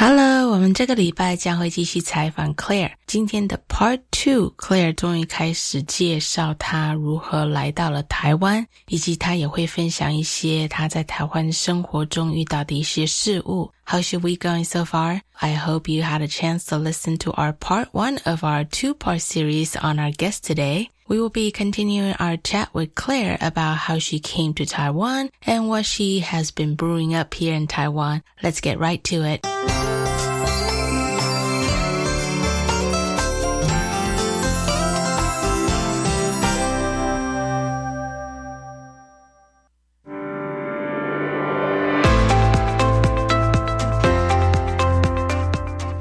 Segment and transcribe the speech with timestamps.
[0.00, 2.93] Hello，我们这个礼拜将会继续采访 Claire。
[3.05, 13.71] 今天的 Part Two，Claire 终于开始介绍她如何来到了台湾，以及她也会分享一些她在台湾生活中遇到的一些事物。
[13.85, 15.19] How should we going so far?
[15.33, 19.19] I hope you had a chance to listen to our Part One of our two-part
[19.19, 20.87] series on our guest today.
[21.05, 25.67] We will be continuing our chat with Claire about how she came to Taiwan and
[25.67, 28.23] what she has been brewing up here in Taiwan.
[28.41, 29.45] Let's get right to it.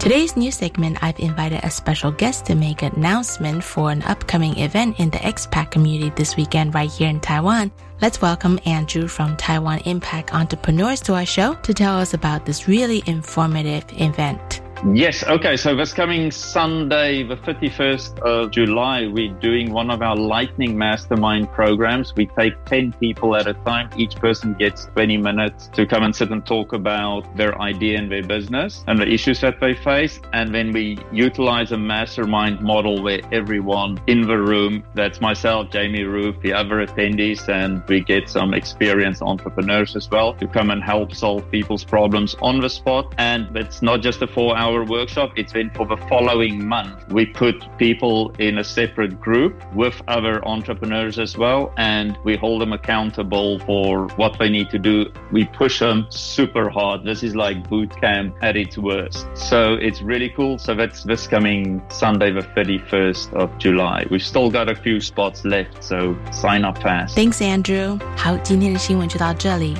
[0.07, 4.57] Today's new segment, I've invited a special guest to make an announcement for an upcoming
[4.57, 7.73] event in the expat community this weekend right here in Taiwan.
[7.99, 12.69] Let's welcome Andrew from Taiwan Impact Entrepreneurs to our show to tell us about this
[12.69, 14.61] really informative event.
[14.85, 15.57] Yes, okay.
[15.57, 21.51] So this coming Sunday, the 31st of July, we're doing one of our Lightning Mastermind
[21.51, 22.13] programs.
[22.15, 23.89] We take 10 people at a time.
[23.97, 28.11] Each person gets 20 minutes to come and sit and talk about their idea and
[28.11, 30.19] their business and the issues that they face.
[30.33, 36.03] And then we utilize a mastermind model where everyone in the room, that's myself, Jamie
[36.03, 40.83] Roof, the other attendees, and we get some experienced entrepreneurs as well to come and
[40.83, 43.15] help solve people's problems on the spot.
[43.17, 45.32] And it's not just a four hour our workshop.
[45.36, 47.08] It's been for the following month.
[47.10, 52.60] We put people in a separate group with other entrepreneurs as well, and we hold
[52.60, 55.12] them accountable for what they need to do.
[55.30, 57.04] We push them super hard.
[57.04, 59.26] This is like boot camp at its worst.
[59.34, 60.58] So it's really cool.
[60.58, 64.04] So that's this coming Sunday, the 31st of July.
[64.10, 67.14] We've still got a few spots left, so sign up fast.
[67.14, 67.98] Thanks, Andrew.
[68.16, 69.74] 好，今天的新闻就到这里。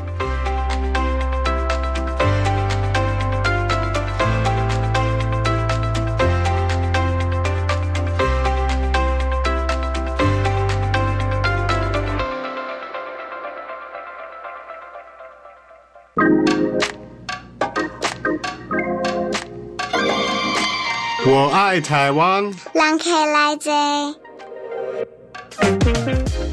[21.27, 22.53] 我爱台湾。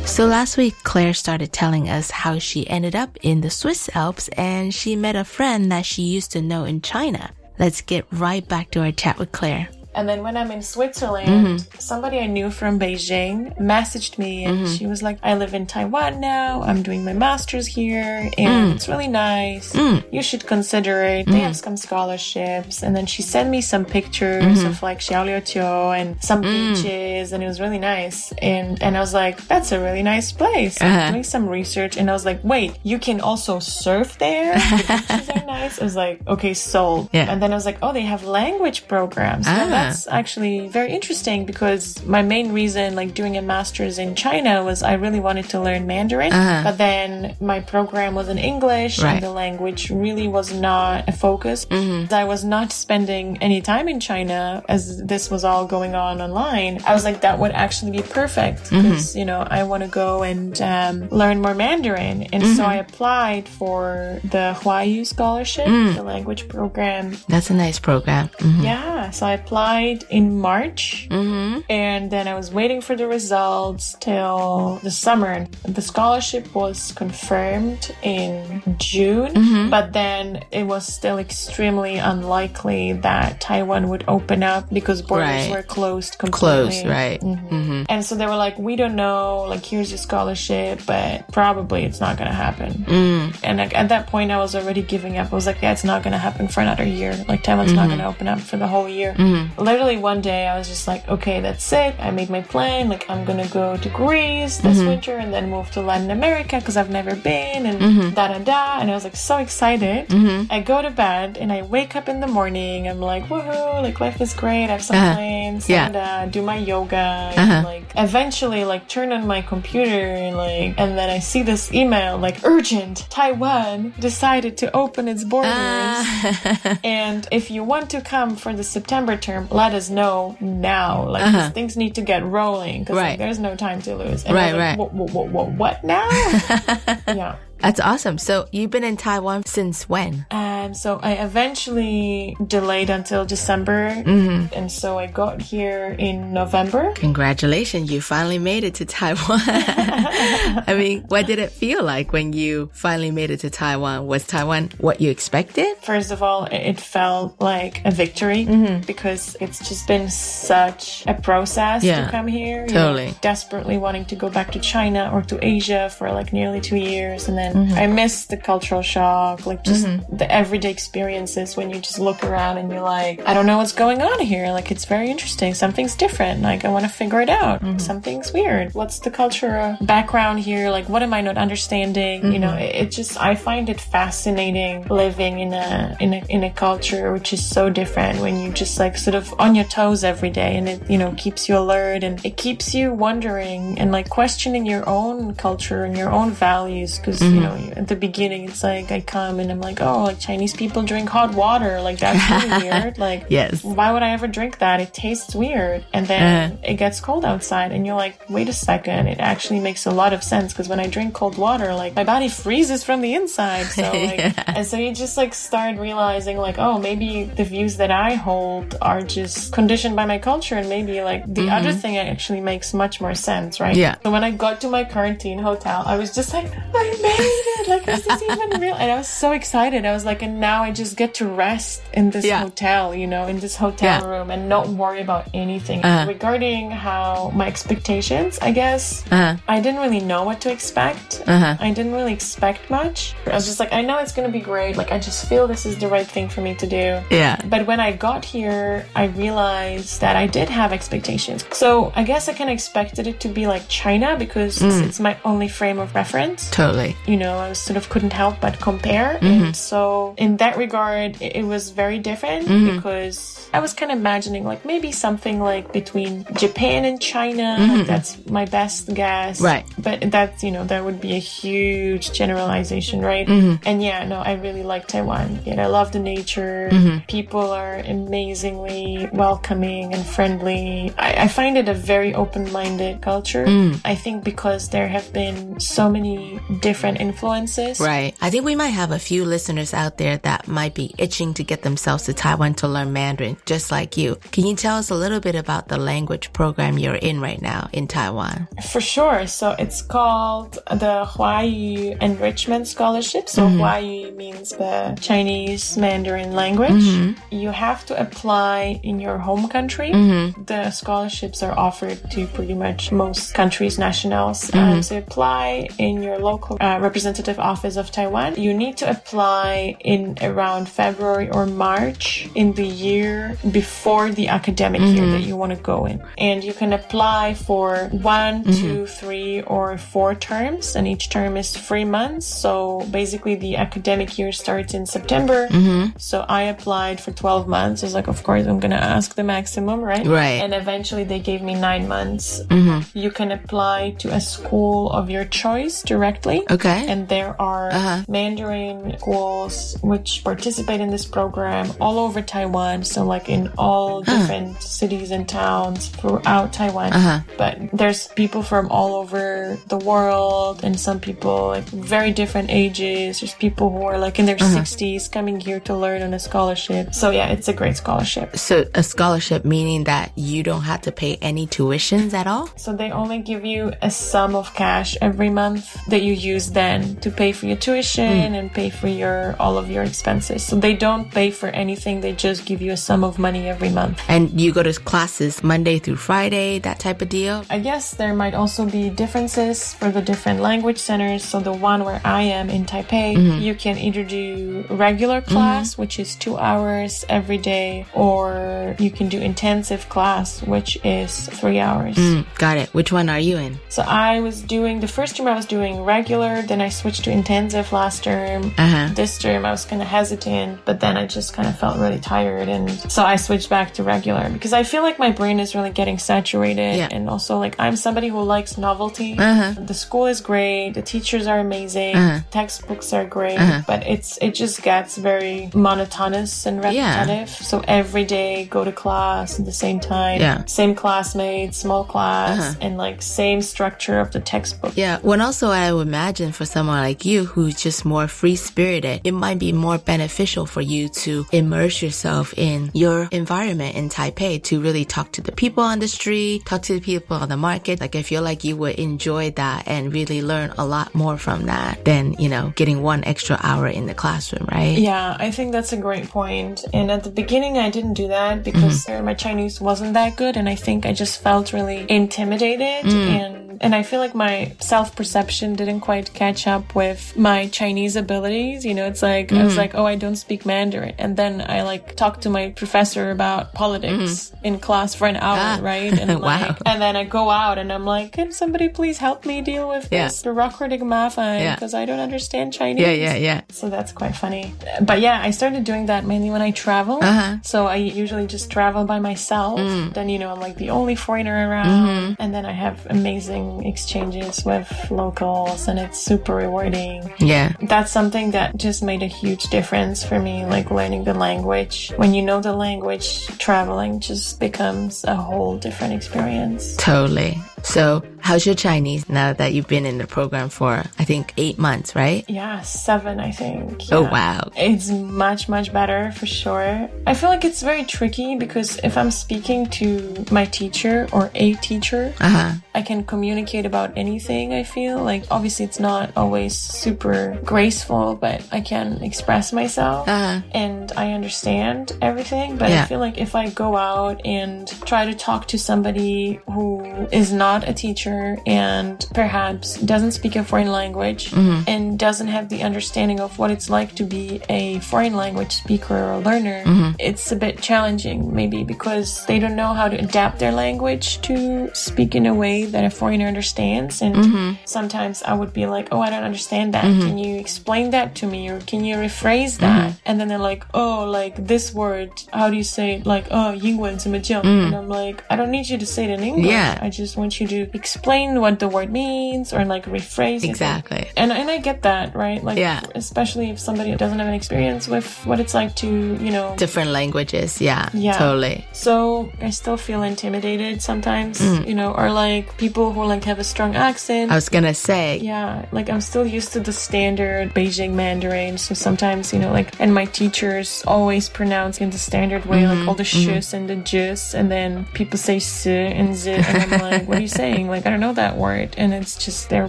[0.05, 4.29] So last week, Claire started telling us how she ended up in the Swiss Alps
[4.37, 7.31] and she met a friend that she used to know in China.
[7.57, 9.69] Let's get right back to our chat with Claire.
[9.94, 11.78] And then when I'm in Switzerland, mm-hmm.
[11.78, 14.74] somebody I knew from Beijing messaged me and mm-hmm.
[14.74, 16.62] she was like, I live in Taiwan now.
[16.62, 18.74] I'm doing my master's here and mm.
[18.74, 19.72] it's really nice.
[19.72, 20.04] Mm.
[20.12, 21.26] You should consider it.
[21.26, 21.40] They mm.
[21.40, 22.82] have some scholarships.
[22.82, 24.66] And then she sent me some pictures mm-hmm.
[24.66, 28.32] of like Xiaoliuqiu and some beaches and it was really nice.
[28.38, 30.80] And, and I was like, that's a really nice place.
[30.80, 31.10] I was uh-huh.
[31.12, 34.54] doing some research and I was like, wait, you can also surf there?
[34.54, 35.80] The beaches are nice.
[35.80, 37.10] I was like, okay, sold.
[37.12, 37.30] Yeah.
[37.30, 39.46] And then I was like, oh, they have language programs.
[39.48, 39.83] Ah.
[39.88, 44.82] That's actually very interesting because my main reason like doing a master's in China was
[44.82, 46.32] I really wanted to learn Mandarin.
[46.32, 46.62] Uh-huh.
[46.64, 49.14] But then my program was in English Right.
[49.14, 51.66] and the language really was not a focus.
[51.66, 52.12] Mm-hmm.
[52.14, 56.80] I was not spending any time in China as this was all going on online.
[56.86, 58.82] I was like, that would actually be perfect mm-hmm.
[58.82, 62.24] because, you know, I want to go and um, learn more Mandarin.
[62.32, 62.62] And so mm-hmm.
[62.62, 65.94] I applied for the Huayu scholarship, mm.
[65.94, 68.28] the language program That's a nice program.
[68.38, 68.62] Mhm.
[68.62, 71.60] yeah, so I applied in March, mm-hmm.
[71.68, 75.46] and then I was waiting for the results till the summer.
[75.64, 79.70] The scholarship was confirmed in June, mm-hmm.
[79.70, 85.50] but then it was still extremely unlikely that Taiwan would open up because borders Right.
[85.50, 86.82] were closed completely.
[86.82, 87.20] Close, right?
[87.20, 87.86] Mhm.
[87.88, 89.46] And so they were like, "We don't know.
[89.48, 93.36] Like, here's your scholarship, but probably it's not going to happen." Mm.
[93.42, 95.32] And like, at that point, I was already giving up.
[95.32, 97.12] I was like, "Yeah, it's not going to happen for another year.
[97.28, 99.14] Like, Taiwan's not going to open up for the whole year."
[99.64, 101.94] Literally one day I was just like, okay, that's it.
[101.98, 102.88] I made my plan.
[102.88, 104.88] Like I'm gonna go to Greece this Mm-hmm.
[104.88, 108.10] winter and then move to Latin America because I've never been and Mm-hmm.
[108.14, 108.80] da da da.
[108.80, 110.06] And I was like so excited.
[110.50, 112.88] I go to bed and I wake up in the morning.
[112.88, 113.82] I'm like, woohoo!
[113.82, 114.64] Like life is great.
[114.64, 115.14] I have some Uh-huh.
[115.14, 115.68] plans.
[115.68, 115.86] Yeah.
[115.86, 117.32] And uh, do my yoga.
[117.36, 117.52] Uh-huh.
[117.52, 119.90] And, like eventually, like turn on my computer
[120.24, 123.06] and like, and then I see this email like urgent.
[123.10, 125.52] Taiwan decided to open its borders.
[125.54, 126.78] Ah.
[126.84, 131.08] And if you want to come for the September term, let us know now.
[131.08, 133.06] Like 'cause things need to get rolling because Uh-huh.
[133.08, 133.18] Right.
[133.18, 134.24] there's no time to lose.
[134.24, 134.78] And Right, like, right.
[134.78, 136.08] What, what, what, what now?
[137.08, 137.36] yeah.
[137.64, 138.18] That's awesome.
[138.18, 140.26] So you've been in Taiwan since when?
[140.30, 143.90] And so I eventually delayed until December.
[143.90, 144.54] Mm-hmm.
[144.54, 146.92] And so I got here in November.
[146.94, 149.40] Congratulations, you finally made it to Taiwan.
[149.48, 154.06] I mean, what did it feel like when you finally made it to Taiwan?
[154.06, 155.76] Was Taiwan what you expected?
[155.82, 158.44] First of all, it- felt like a victory
[158.86, 161.86] because it's just been such a process Mm-hmm.
[161.86, 162.66] Yeah, to come here.
[162.66, 163.14] totally.
[163.20, 167.28] desperately wanting to go back to China or to Asia for like nearly two years.
[167.28, 167.74] And then Mm-hmm.
[167.82, 169.86] I miss the cultural shock, like just
[170.20, 173.72] the everyday experiences when you just look around and you're like, I don't know what's
[173.72, 174.48] going on here.
[174.50, 175.54] Like, it's very interesting.
[175.54, 176.42] Something's different.
[176.42, 177.62] Like, I want to figure it out.
[177.62, 177.78] Mm-hmm.
[177.78, 178.74] Something's weird.
[178.74, 180.70] What's the cultural background here?
[180.70, 182.32] Like, what am I not understanding?
[182.32, 182.58] You know, Mm-hmm.
[182.62, 187.12] it, it just, I find it fascinating living in a, in a, in a culture
[187.12, 190.56] which is so different when you just like sort of on your toes every day
[190.56, 194.66] and it, you know, keeps you alert and it keeps you wondering and like questioning
[194.66, 196.98] your own culture and your own values.
[196.98, 200.18] because you know, at the beginning, it's like I come and I'm like, oh, like
[200.18, 201.80] Chinese people drink hot water.
[201.80, 202.98] Like, that's really weird.
[202.98, 203.62] Like, Yes.
[203.64, 204.80] why would I ever drink that?
[204.80, 205.84] It tastes weird.
[205.92, 206.58] And then uh-huh.
[206.64, 210.12] it gets cold outside, and you're like, wait a second, it actually makes a lot
[210.12, 213.66] of sense because when I drink cold water, like my body freezes from the inside.
[213.66, 217.90] So, like, and so you just like start realizing, like, oh, maybe the views that
[217.90, 221.78] I hold are just conditioned by my culture, and maybe like the other mm-hmm.
[221.78, 223.76] thing actually makes much more sense, right?
[223.76, 223.96] Yeah.
[224.02, 227.68] So when I got to my quarantine hotel, I was just like, I made it!
[227.68, 228.74] Like, is this even real?
[228.74, 229.84] And I was so excited.
[229.86, 232.38] I was like, and now I just get to rest in this Yeah.
[232.40, 234.06] hotel, you know, in this hotel Yeah.
[234.08, 235.82] room and not worry about anything.
[235.84, 236.06] Uh-huh.
[236.08, 239.36] Regarding how my expectations, I guess, Uh-huh.
[239.48, 241.22] I didn't really know what to expect.
[241.26, 241.56] Uh-huh.
[241.60, 243.14] I didn't really expect much.
[243.26, 244.76] I was just like, I know it's going to be great.
[244.76, 247.00] Like, I just feel this is the right thing for me to do.
[247.10, 247.36] Yeah.
[247.46, 251.44] But when I got here, I realized that I did have expectations.
[251.52, 254.86] So I guess I kind of expected it to be like China because it's, Mm.
[254.86, 256.96] it's my only frame of reference Totally.
[257.06, 259.14] you know, I sort of couldn't help but compare.
[259.14, 259.44] Mm-hmm.
[259.44, 262.76] And so, in that regard, it, was very different Mm-hmm.
[262.76, 267.84] because I was kind of imagining like maybe something like between Japan and China.
[267.86, 269.36] That's my best guess.
[269.36, 269.44] Mm-hmm.
[269.44, 269.64] Right.
[269.78, 273.26] But that's, you know, that would be a huge generalization, right?
[273.26, 273.62] Mm-hmm.
[273.66, 275.40] And yeah, no, I really like Taiwan.
[275.44, 276.70] Yeah, I love the nature.
[276.72, 277.06] Mm-hmm.
[277.06, 280.92] People are amazingly welcoming and friendly.
[280.98, 283.44] I, I find it a very open minded culture.
[283.46, 283.80] Mm.
[283.84, 287.80] I think because there have been so many different influences.
[287.80, 288.12] Right.
[288.20, 291.44] I think we might have a few listeners out there that might be itching to
[291.44, 294.16] get themselves to Taiwan to learn Mandarin, just like you.
[294.32, 297.68] Can you tell us a little bit about the language program you're in right now
[297.72, 298.48] in Taiwan?
[298.72, 299.26] For sure.
[299.26, 300.52] So it's called
[300.84, 303.28] the Huayu Enrichment Scholarship.
[303.28, 303.60] So Mm-hmm.
[303.60, 306.70] Huayu means the Chinese Mandarin language.
[306.72, 307.34] Mm-hmm.
[307.34, 309.90] You have to apply in your home country.
[309.90, 310.44] Mm-hmm.
[310.44, 314.50] The scholarships are offered to pretty much most countries' nationals.
[314.50, 314.58] Mm-hmm.
[314.58, 318.36] Um, so apply in your local uh, representative office of Taiwan.
[318.36, 324.80] You need to apply in around February or March in the year before the academic
[324.80, 325.10] year mm-hmm.
[325.10, 326.00] that you want to go in.
[326.16, 328.52] And you can apply for one, mm-hmm.
[328.52, 332.26] two, three, or four terms, and each term is three months.
[332.26, 335.48] So basically, the academic year starts in September.
[335.48, 335.98] Mm-hmm.
[335.98, 337.82] So I applied for 12 months.
[337.82, 340.06] I was like, of course, I'm going to ask the maximum, right?
[340.06, 340.38] Right.
[340.44, 342.38] And eventually, they gave me nine months.
[342.38, 342.96] Mm-hmm.
[342.96, 346.46] You can apply to a school of your choice directly.
[346.48, 346.83] Okay.
[346.88, 348.02] And there are Uh-huh.
[348.08, 352.84] Mandarin schools which participate in this program all over Taiwan.
[352.84, 356.92] So, like in all different cities and towns throughout Taiwan.
[356.92, 357.20] Uh-huh.
[357.38, 363.20] But there's people from all over the world, and some people like very different ages.
[363.20, 364.60] There's people who are like in their Uh-huh.
[364.60, 366.94] 60s coming here to learn on a scholarship.
[366.94, 368.36] So, yeah, it's a great scholarship.
[368.36, 372.48] So a scholarship meaning that you don't have to pay any tuitions at all?
[372.56, 376.73] So they only give you a sum of cash every month that you use then
[376.74, 378.38] then to pay for your tuition Mm.
[378.38, 380.42] and pay for your all of your expenses.
[380.42, 382.00] So they don't pay for anything.
[382.00, 384.00] They just give you a sum of money every month.
[384.08, 387.44] And you go to classes Monday through Friday, that type of deal?
[387.50, 391.24] I guess there might also be differences for the different language centers.
[391.24, 393.38] So the one where I am in Taipei, Mm-hmm.
[393.46, 399.08] you can either do regular class, which is two hours every day, or you can
[399.08, 401.96] do intensive class, which is three hours.
[401.96, 402.68] Mm, got it.
[402.74, 403.58] Which one are you in?
[403.68, 407.10] So I was doing the first term I was doing regular, then I switched to
[407.10, 408.52] intensive last term.
[408.56, 408.88] Uh-huh.
[408.94, 411.98] This term I was kind of hesitant, but then I just kind of felt really
[412.00, 415.54] tired and so I switched back to regular because I feel like my brain is
[415.54, 416.88] really getting saturated Yeah.
[416.90, 419.16] and also like I'm somebody who likes novelty.
[419.18, 419.52] Uh-huh.
[419.72, 422.20] The school is great, the teachers are amazing, Uh-huh.
[422.30, 423.60] textbooks are great, Uh-huh.
[423.66, 427.00] but it's it just gets very monotonous and Yeah.
[427.00, 427.28] repetitive.
[427.28, 430.42] So every day go to class at the same time, Yeah.
[430.46, 432.54] same classmates, small class, Uh-huh.
[432.64, 434.72] and like same structure of the textbook.
[434.76, 439.00] Yeah, when also I would imagine for someone like you who's just more free spirited,
[439.02, 444.40] it might be more beneficial for you to immerse yourself in your environment in Taipei
[444.44, 447.36] to really talk to the people on the street, talk to the people on the
[447.36, 447.80] market.
[447.80, 451.46] Like I feel like you would enjoy that and really learn a lot more from
[451.46, 454.78] that than, you know, getting one extra hour in the classroom, right?
[454.78, 456.64] Yeah, I think that's a great point.
[456.72, 460.36] And at the beginning, I didn't do that because uh, my Chinese wasn't that good,
[460.36, 463.40] and I think I just felt really intimidated and.
[463.60, 468.64] And I feel like my self perception didn't quite catch up with my Chinese abilities.
[468.64, 470.94] You know, it's like, I was like, oh, I don't speak Mandarin.
[470.98, 475.38] And then I like talked to my professor about politics in class for an hour,
[475.40, 475.58] Ah.
[475.62, 475.92] right?
[475.98, 476.26] And Wow.
[476.40, 479.68] like, and then I go out and I'm like, can somebody please help me deal
[479.68, 480.06] with Yeah.
[480.08, 481.54] this bureaucratic mafia Yeah.
[481.54, 482.82] because I don't understand Chinese.
[482.86, 483.40] Yeah, yeah, yeah.
[483.50, 484.54] So that's quite funny.
[484.80, 486.98] But yeah, I started doing that mainly when I travel.
[487.02, 487.36] Uh-huh.
[487.42, 489.58] So I usually just travel by myself.
[489.60, 489.92] Mm.
[489.94, 491.66] Then, you know, I'm like the only foreigner around.
[491.88, 492.22] Mm-hmm.
[492.22, 497.12] And then I have amazing exchanges with locals and it's super rewarding.
[497.18, 497.52] Yeah.
[497.60, 501.92] That's something that just made a huge difference for me, like learning the language.
[501.96, 506.76] When you know the language, traveling just becomes a whole different experience.
[506.76, 507.36] Totally.
[507.62, 511.58] So how's your Chinese now that you've been in the program for, I think, eight
[511.58, 512.24] months, right?
[512.26, 513.82] Yeah, seven, I think.
[513.92, 514.50] Oh, wow.
[514.56, 516.88] It's much, much better for sure.
[517.06, 521.52] I feel like it's very tricky because if I'm speaking to my teacher or a
[521.56, 522.52] teacher, Uh-huh.
[522.74, 525.04] I can communicate about anything, I feel.
[525.04, 530.40] Like, obviously, it's not always super graceful, but I can express myself Uh-huh.
[530.52, 532.56] and I understand everything.
[532.56, 532.84] But Yeah.
[532.84, 536.80] I feel like if I go out and try to talk to somebody who
[537.12, 538.13] is not a teacher
[538.45, 541.63] and perhaps doesn't speak a foreign language Mm-hmm.
[541.67, 545.95] and doesn't have the understanding of what it's like to be a foreign language speaker
[545.95, 546.91] or learner, Mm-hmm.
[546.99, 551.69] it's a bit challenging maybe because they don't know how to adapt their language to
[551.73, 554.01] speak in a way that a foreigner understands.
[554.01, 554.49] And Mm-hmm.
[554.65, 556.83] sometimes I would be like, oh, I don't understand that.
[556.83, 559.91] Can you explain that to me or can you rephrase that?
[559.91, 560.05] Mm-hmm.
[560.05, 563.05] And then they're like, oh, like this word, how do you say it?
[563.05, 564.41] Like, oh, 英文怎么讲?
[564.43, 566.45] And I'm like, I don't need you to say it in English.
[566.45, 566.51] Mm.
[566.51, 566.77] Yeah.
[566.81, 570.50] I just want you to explain what the word means or like rephrase it.
[570.50, 571.08] Exactly.
[571.16, 572.42] And, and I get that, right?
[572.42, 572.80] Like, Yeah.
[572.94, 576.90] especially if somebody doesn't have an experience with what it's like to, you know, Different
[576.90, 577.60] languages.
[577.60, 577.88] Yeah.
[577.94, 578.18] Yeah.
[578.18, 578.66] Totally.
[578.72, 581.66] so I still feel intimidated sometimes, Mm.
[581.66, 584.30] you know, or like people who like have a strong accent.
[584.30, 588.58] I was gonna say, Yeah, like I'm still used to the standard Beijing Mandarin.
[588.58, 592.86] So sometimes, you know, like, and my teachers always pronounce in the standard way, like
[592.88, 596.80] all the shus and the jus, and then people say s and z, and I'm
[596.80, 597.68] like, what are you saying?
[597.68, 598.74] Like, I don't know that word.
[598.76, 599.68] And it's just they're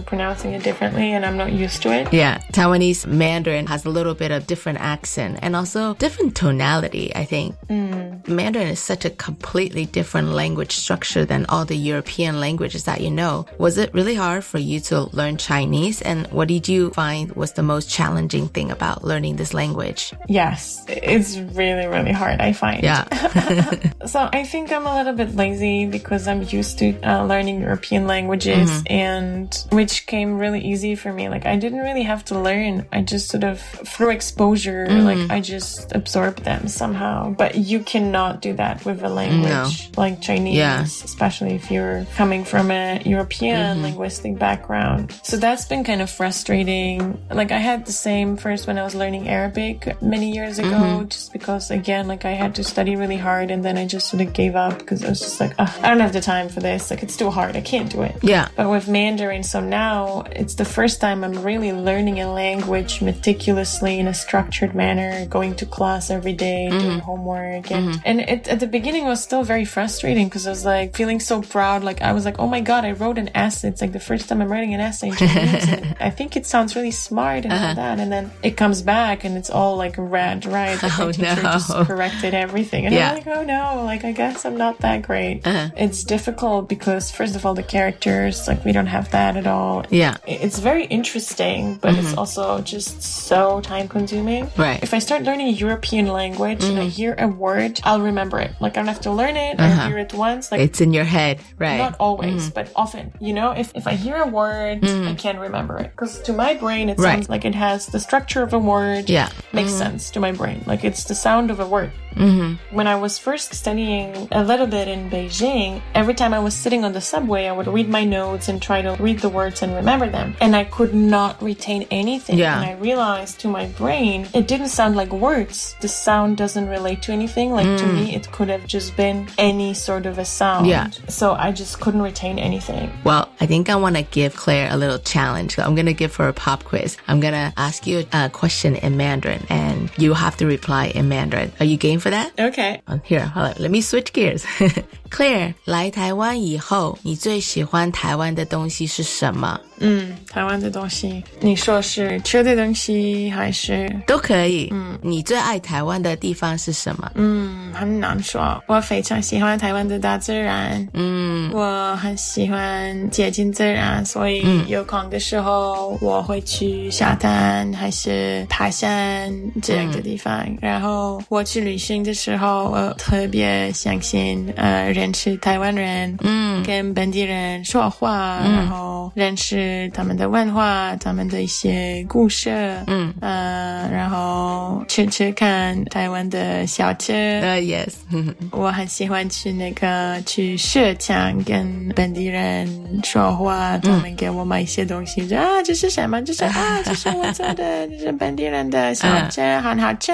[0.00, 2.12] pronouncing it differently, and I'm not used to it.
[2.12, 7.24] Yeah, Taiwanese Mandarin has a little bit of different accent and also different tonality, I
[7.24, 7.54] think.
[7.70, 13.10] Mandarin is such a completely different language structure than all the European languages that you
[13.10, 13.46] know.
[13.58, 16.02] Was it really hard for you to learn Chinese?
[16.02, 20.12] And what did you find was the most challenging thing about learning this language?
[20.28, 22.82] Yes, it's really, really hard, I find.
[22.82, 23.06] Yeah.
[24.06, 28.06] So I think I'm a little bit lazy because I'm used to uh, learning European
[28.16, 28.92] languages mm-hmm.
[29.06, 31.28] and which came really easy for me.
[31.28, 32.86] Like I didn't really have to learn.
[32.92, 33.60] I just sort of
[33.92, 35.06] through exposure, mm-hmm.
[35.10, 37.16] like I just absorbed them somehow.
[37.42, 40.82] But you cannot do that with a language like Chinese, Yeah.
[40.82, 43.86] especially if you're coming from a European mm-hmm.
[43.86, 45.02] linguistic background.
[45.22, 46.98] So that's been kind of frustrating.
[47.40, 51.32] Like I had the same first when I was learning Arabic many years ago, just
[51.32, 54.32] because again, like I had to study really hard and then I just sort of
[54.32, 56.90] gave up because I was just like, "Ugh, I don't have the time for this.
[56.90, 57.56] Like it's too hard.
[57.56, 58.16] I can't do do it.
[58.22, 58.48] Yeah.
[58.56, 63.98] But with Mandarin, so now it's the first time I'm really learning a language meticulously
[63.98, 66.78] in a structured manner, going to class every day, mm-hmm.
[66.78, 67.70] doing homework.
[67.70, 68.02] And, mm-hmm.
[68.04, 71.20] and it, at the beginning it was still very frustrating because I was like feeling
[71.20, 71.84] so proud.
[71.84, 73.68] Like I was like, oh my God, I wrote an essay.
[73.68, 75.94] It's like the first time I'm writing an essay in Chinese.
[76.00, 77.68] I think it sounds really smart and uh-huh.
[77.68, 77.98] all that.
[77.98, 80.78] And then it comes back and it's all like red, right?
[80.80, 81.52] The oh, teacher no.
[81.52, 82.86] just corrected everything.
[82.86, 83.10] And yeah.
[83.10, 85.46] I'm like, oh no, like I guess I'm not that great.
[85.46, 85.70] Uh-huh.
[85.76, 89.84] It's difficult because first of all, the characters, like we don't have that at all.
[89.90, 90.16] Yeah.
[90.26, 92.06] It's very interesting, but mm-hmm.
[92.06, 94.50] it's also just so time consuming.
[94.56, 94.82] Right.
[94.82, 96.70] If I start learning a European language mm-hmm.
[96.70, 96.90] and I mm-hmm.
[96.90, 98.52] hear a word, I'll remember it.
[98.60, 99.60] Like I don't have to learn it.
[99.60, 99.82] Uh-huh.
[99.82, 100.50] I hear it once.
[100.50, 101.78] Like it's in your head, right?
[101.78, 102.54] Not always, mm-hmm.
[102.54, 103.12] but often.
[103.20, 105.08] You know, if, if I hear a word, mm-hmm.
[105.08, 105.90] I can't remember it.
[105.90, 107.14] Because to my brain, it right.
[107.14, 109.08] sounds like it has the structure of a word.
[109.08, 109.30] Yeah.
[109.52, 109.78] Makes mm-hmm.
[109.78, 110.64] sense to my brain.
[110.66, 111.92] Like it's the sound of a word.
[112.16, 112.74] Mm-hmm.
[112.74, 116.82] When I was first studying a little bit in Beijing, every time I was sitting
[116.84, 119.74] on the subway, I would read my notes and try to read the words and
[119.74, 120.34] remember them.
[120.40, 122.38] And I could not retain anything.
[122.38, 122.56] Yeah.
[122.56, 125.76] And I realized to my brain, it didn't sound like words.
[125.82, 127.52] The sound doesn't relate to anything.
[127.52, 127.78] Like mm.
[127.78, 130.66] to me, it could have just been any sort of a sound.
[130.66, 130.88] Yeah.
[131.08, 132.90] So I just couldn't retain anything.
[133.04, 135.58] Well, I think I want to give Claire a little challenge.
[135.58, 136.96] I'm going to give her a pop quiz.
[137.08, 141.10] I'm going to ask you a question in Mandarin and you have to reply in
[141.10, 141.52] Mandarin.
[141.60, 142.32] Are you game for that?
[142.40, 142.80] Okay.
[143.04, 144.46] Here, let me switch gears.
[145.10, 149.60] Claire，来台湾以后，你最喜欢台湾的东西是什么？
[149.78, 154.68] 嗯，台湾的东西，你说是吃的东西还是都可以？
[154.72, 157.10] 嗯，你最爱台湾的地方是什么？
[157.14, 158.62] 嗯，很难说。
[158.66, 160.88] 我非常喜欢台湾的大自然。
[160.94, 170.46] 嗯，我很喜欢接近自然，所以有空的时候我会去沙滩还是爬山这样的地方。
[170.60, 174.95] 然后我去旅行的时候，我特别相信呃。
[174.96, 182.50] 认识台湾人，嗯，跟本地人说话，嗯、然后认识他们的文化，他们的一些故事，
[182.86, 187.12] 嗯，呃，然后吃吃看台湾的小吃，
[187.42, 187.90] 呃，yes，
[188.50, 192.66] 我很喜欢去那个去市场跟本地人
[193.04, 196.22] 说话，他们给我买一些东西，说啊，这是什么？
[196.22, 200.12] 这是啊， 这是我做的，这是本地人的小吃，很好吃，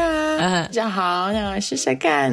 [0.69, 2.33] 比较好，那试试看，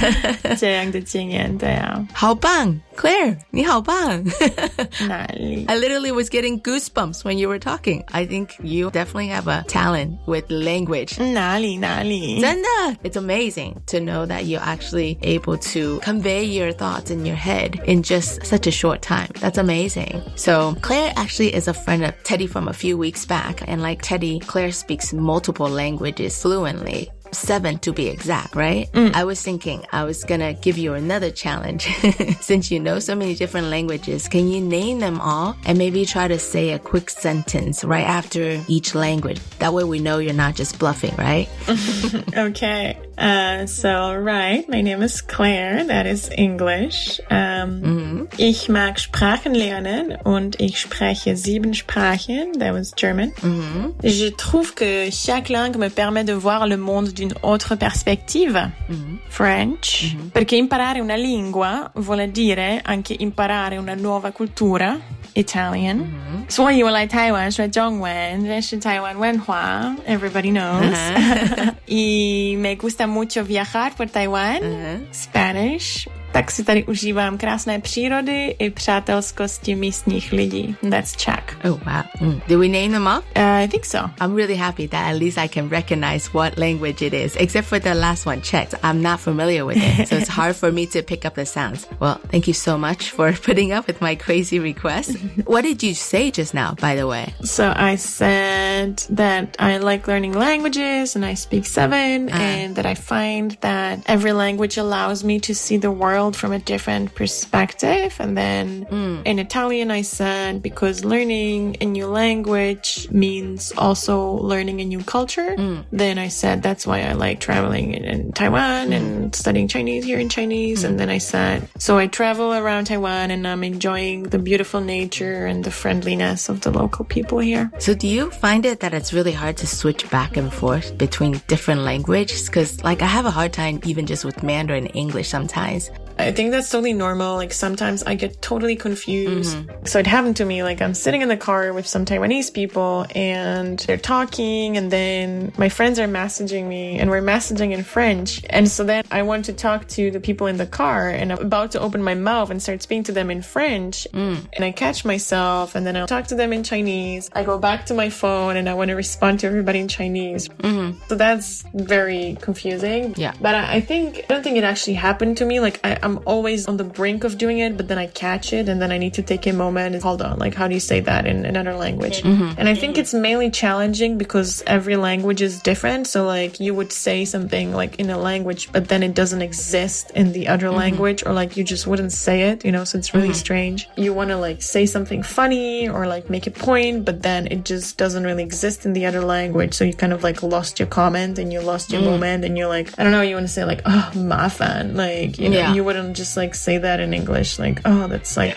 [0.58, 1.89] 这样的经验，对啊。
[2.13, 4.23] 好棒，Claire，你好棒。
[5.07, 5.65] 哪里?
[5.67, 8.03] I literally was getting goosebumps when you were talking.
[8.11, 11.17] I think you definitely have a talent with language.
[11.33, 12.39] 哪里哪里？
[12.39, 18.03] 真的，It's amazing to know that you're actually able to convey your thoughts in your head in
[18.03, 19.29] just such a short time.
[19.39, 20.21] That's amazing.
[20.35, 24.01] So Claire actually is a friend of Teddy from a few weeks back, and like
[24.01, 28.90] Teddy, Claire speaks multiple languages fluently seven to be exact, right?
[28.92, 29.14] Mm.
[29.14, 31.84] I was thinking I was gonna give you another challenge.
[32.40, 36.28] Since you know so many different languages, can you name them all and maybe try
[36.28, 39.40] to say a quick sentence right after each language?
[39.58, 41.48] That way we know you're not just bluffing, right?
[42.36, 42.98] okay.
[43.20, 47.20] Uh, so, right, my name is Claire, that is English.
[47.30, 48.24] Um, mm-hmm.
[48.38, 53.32] Ich mag Sprachen lernen und ich spreche sieben Sprachen, that was German.
[53.42, 54.00] Mm-hmm.
[54.02, 58.54] Je trouve que chaque langue me permet de voir le monde d'une autre perspective.
[58.88, 59.18] Mm-hmm.
[59.28, 60.14] French.
[60.14, 60.30] Mm-hmm.
[60.32, 64.98] Perché imparare una lingua vuol dire anche imparare una nuova cultura.
[65.34, 65.98] Italian.
[65.98, 66.48] Mm-hmm.
[66.48, 70.92] So you were like Taiwan, so Zhongwen, Taiwan Wenhua, everybody knows.
[70.92, 71.72] Uh-huh.
[71.86, 75.06] y me gusta mucho viajar por Taiwán.
[75.12, 80.76] Spanish, tak si tady užívám krásné přírody i přátelskosti místních lidí.
[80.90, 81.58] That's Czech.
[81.64, 82.04] Oh, wow.
[82.20, 82.40] Mm.
[82.48, 83.18] Did we name them all?
[83.36, 83.98] Uh, I think so.
[84.20, 87.80] I'm really happy that at least I can recognize what language it is, except for
[87.80, 88.68] the last one, Czech.
[88.82, 91.86] I'm not familiar with it, so it's hard for me to pick up the sounds.
[92.00, 95.16] Well, thank you so much for putting up with my crazy request.
[95.44, 97.34] what did you say just now, by the way?
[97.42, 102.36] So I said that I like learning languages and I speak seven, uh.
[102.36, 106.52] and that I find that every language allows me to see the world world from
[106.52, 108.14] a different perspective.
[108.20, 109.22] And then mm.
[109.24, 115.56] in Italian, I said because learning a new language means also learning a new culture.
[115.56, 115.84] Mm.
[115.90, 118.96] Then I said that's why I like traveling in, in Taiwan mm.
[118.96, 120.84] and studying Chinese here in Chinese.
[120.84, 120.98] And mm.
[120.98, 125.64] then I said, so I travel around Taiwan and I'm enjoying the beautiful nature and
[125.64, 127.72] the friendliness of the local people here.
[127.78, 131.40] So do you find it that it's really hard to switch back and forth between
[131.48, 132.44] different languages?
[132.46, 136.50] Because like I have a hard time even just with Mandarin English sometimes I think
[136.50, 137.36] that's totally normal.
[137.36, 139.56] Like sometimes I get totally confused.
[139.56, 139.86] Mm-hmm.
[139.86, 140.62] So it happened to me.
[140.62, 145.52] Like I'm sitting in the car with some Taiwanese people and they're talking and then
[145.58, 148.42] my friends are messaging me and we're messaging in French.
[148.50, 151.38] And so then I want to talk to the people in the car and I'm
[151.38, 154.06] about to open my mouth and start speaking to them in French.
[154.12, 154.46] Mm.
[154.52, 157.30] And I catch myself and then I'll talk to them in Chinese.
[157.32, 160.48] I go back to my phone and I want to respond to everybody in Chinese.
[160.48, 160.98] Mm-hmm.
[161.08, 163.14] So that's very confusing.
[163.16, 163.34] Yeah.
[163.40, 165.60] But I, I, think, I don't think it actually happened to me.
[165.60, 168.68] Like I, I'm always on the brink of doing it, but then I catch it
[168.68, 170.80] and then I need to take a moment and hold on, like how do you
[170.80, 172.22] say that in another language?
[172.22, 172.58] Mm-hmm.
[172.58, 176.06] And I think it's mainly challenging because every language is different.
[176.06, 180.10] So like you would say something like in a language, but then it doesn't exist
[180.12, 180.76] in the other mm-hmm.
[180.76, 183.34] language or like you just wouldn't say it, you know, so it's really mm-hmm.
[183.34, 183.88] strange.
[183.96, 187.64] You want to like say something funny or like make a point, but then it
[187.64, 189.74] just doesn't really exist in the other language.
[189.74, 192.06] So you kind of like lost your comment and you lost your mm.
[192.06, 194.96] moment and you're like, I don't know, you want to say like, oh, my fan.
[194.96, 195.74] Like, you know, yeah.
[195.74, 197.58] you wouldn't just like say that in English.
[197.58, 198.56] Like, oh, that's like,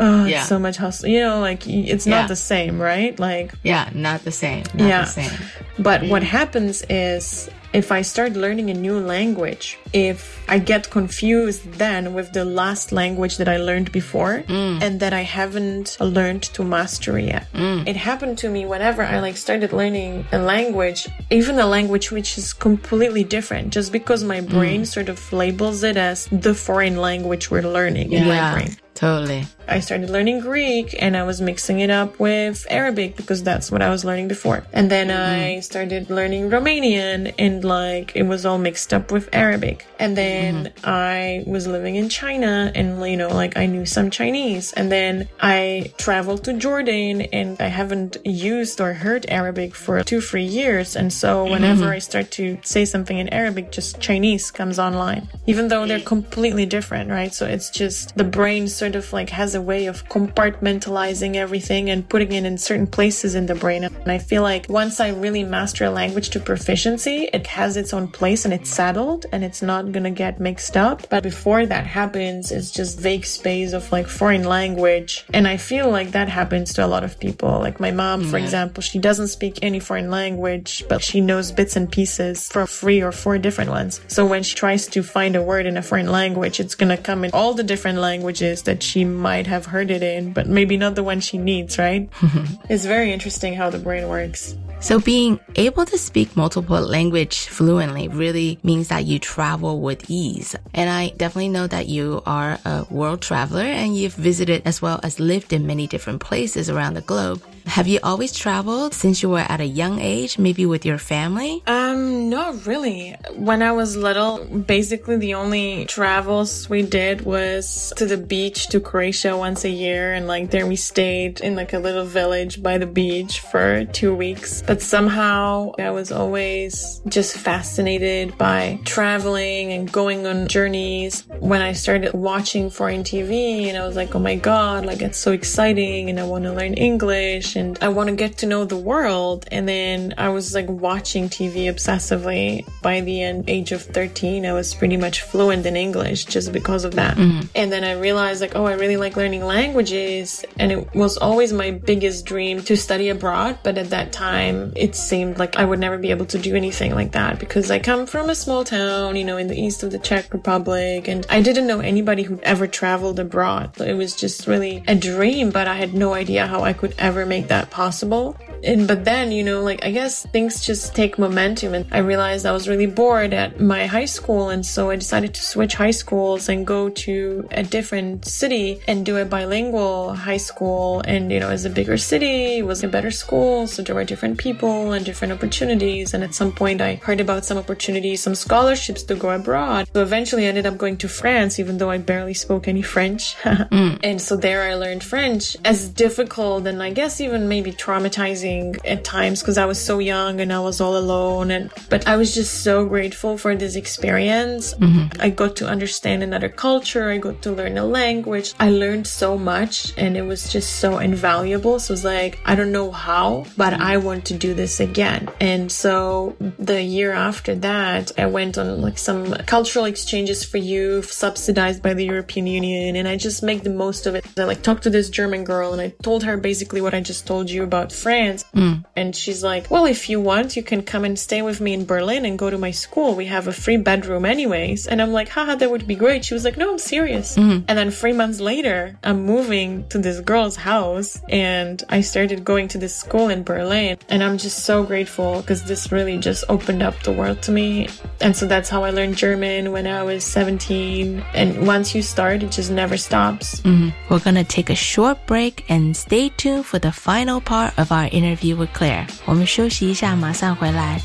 [0.00, 0.42] oh, yeah.
[0.42, 1.08] so much hustle.
[1.08, 2.26] You know, like it's not yeah.
[2.26, 3.16] the same, right?
[3.16, 4.64] Like, yeah, not the same.
[4.74, 5.00] Not yeah.
[5.02, 5.30] the same.
[5.78, 6.26] But what mm.
[6.26, 12.32] happens is if I start learning a new language, if I get confused then with
[12.32, 14.82] the last language that I learned before mm.
[14.82, 17.52] and that I haven't learned to master yet.
[17.52, 17.86] Mm.
[17.86, 22.38] It happened to me whenever I like started learning a language, even a language which
[22.38, 24.86] is completely different, just because my brain mm.
[24.86, 28.20] sort of labels it as the foreign language we're learning yeah.
[28.20, 28.76] in my brain.
[28.94, 29.46] Totally.
[29.68, 33.82] I started learning Greek and I was mixing it up with Arabic because that's what
[33.82, 34.66] I was learning before.
[34.72, 35.56] And then mm-hmm.
[35.56, 39.86] I started learning Romanian and like it was all mixed up with Arabic.
[40.00, 40.84] And then mm-hmm.
[40.84, 44.72] I was living in China and you know, like I knew some Chinese.
[44.72, 50.20] And then I traveled to Jordan and I haven't used or heard Arabic for two,
[50.20, 50.96] three years.
[50.96, 51.92] And so whenever mm-hmm.
[51.92, 56.66] I start to say something in Arabic, just Chinese comes online, even though they're completely
[56.66, 57.32] different, right?
[57.32, 61.90] So it's just the brain sort sort of like has a way of compartmentalizing everything
[61.90, 63.84] and putting it in certain places in the brain.
[63.84, 67.92] And I feel like once I really master a language to proficiency, it has its
[67.92, 71.08] own place and it's settled and it's not gonna get mixed up.
[71.08, 75.24] But before that happens, it's just vague space of like foreign language.
[75.32, 77.58] And I feel like that happens to a lot of people.
[77.58, 78.44] Like my mom, for yeah.
[78.44, 83.02] example, she doesn't speak any foreign language, but she knows bits and pieces for three
[83.02, 84.00] or four different ones.
[84.08, 87.24] So when she tries to find a word in a foreign language, it's gonna come
[87.24, 90.94] in all the different languages that she might have heard it in, but maybe not
[90.94, 92.08] the one she needs, right?
[92.68, 94.56] it's very interesting how the brain works.
[94.80, 100.54] So being able to speak multiple language fluently really means that you travel with ease.
[100.72, 105.00] And I definitely know that you are a world traveler and you've visited as well
[105.02, 107.42] as lived in many different places around the globe.
[107.68, 111.62] Have you always traveled since you were at a young age, maybe with your family?
[111.66, 113.14] Um, not really.
[113.34, 118.80] When I was little, basically the only travels we did was to the beach to
[118.80, 120.14] Croatia once a year.
[120.14, 124.14] And like there we stayed in like a little village by the beach for two
[124.14, 124.62] weeks.
[124.66, 131.26] But somehow I was always just fascinated by traveling and going on journeys.
[131.38, 135.18] When I started watching foreign TV and I was like, oh my God, like it's
[135.18, 138.64] so exciting and I want to learn English and I want to get to know
[138.64, 139.46] the world.
[139.50, 142.66] And then I was like watching TV obsessively.
[142.80, 146.84] By the end, age of 13, I was pretty much fluent in English just because
[146.84, 147.16] of that.
[147.16, 147.46] Mm-hmm.
[147.54, 150.44] And then I realized like, oh, I really like learning languages.
[150.58, 153.58] And it was always my biggest dream to study abroad.
[153.62, 156.94] But at that time, it seemed like I would never be able to do anything
[156.94, 159.90] like that because I come from a small town, you know, in the east of
[159.90, 161.08] the Czech Republic.
[161.08, 163.80] And I didn't know anybody who'd ever traveled abroad.
[163.80, 167.26] It was just really a dream, but I had no idea how I could ever
[167.26, 168.36] make that possible.
[168.64, 172.46] And but then, you know, like I guess things just take momentum and I realized
[172.46, 175.90] I was really bored at my high school and so I decided to switch high
[175.90, 181.40] schools and go to a different city and do a bilingual high school and you
[181.40, 184.92] know, as a bigger city, it was a better school, so there were different people
[184.92, 189.14] and different opportunities and at some point I heard about some opportunities, some scholarships to
[189.14, 189.88] go abroad.
[189.92, 193.36] So eventually I ended up going to France even though I barely spoke any French.
[193.42, 193.98] mm.
[194.02, 198.47] And so there I learned French as difficult and I guess even maybe traumatizing
[198.84, 201.50] at times because I was so young and I was all alone.
[201.50, 204.74] And but I was just so grateful for this experience.
[204.74, 205.20] Mm-hmm.
[205.20, 207.10] I got to understand another culture.
[207.10, 208.54] I got to learn a language.
[208.58, 211.78] I learned so much, and it was just so invaluable.
[211.78, 215.28] So it's like I don't know how, but I want to do this again.
[215.40, 221.10] And so the year after that, I went on like some cultural exchanges for youth
[221.10, 224.24] subsidized by the European Union, and I just make the most of it.
[224.36, 227.26] I like talked to this German girl, and I told her basically what I just
[227.26, 228.37] told you about France.
[228.38, 228.52] Kids.
[228.54, 228.84] Mm.
[228.96, 231.84] And she's like, well, if you want, you can come and stay with me in
[231.84, 233.14] Berlin and go to my school.
[233.14, 234.86] We have a free bedroom anyways.
[234.86, 236.24] And I'm like, haha, that would be great.
[236.24, 237.36] She was like, no, I'm serious.
[237.36, 237.64] Mm.
[237.68, 242.68] And then three months later, I'm moving to this girl's house and I started going
[242.68, 243.98] to this school in Berlin.
[244.08, 247.88] And I'm just so grateful because this really just opened up the world to me.
[248.20, 251.24] And so that's how I learned German when I was 17.
[251.34, 253.60] And once you start, it just never stops.
[253.60, 253.90] Mm-hmm.
[254.12, 257.92] We're going to take a short break and stay tuned for the final part of
[257.92, 259.06] our interview with Claire.
[259.24, 261.00] 我们休息一下，马上回来。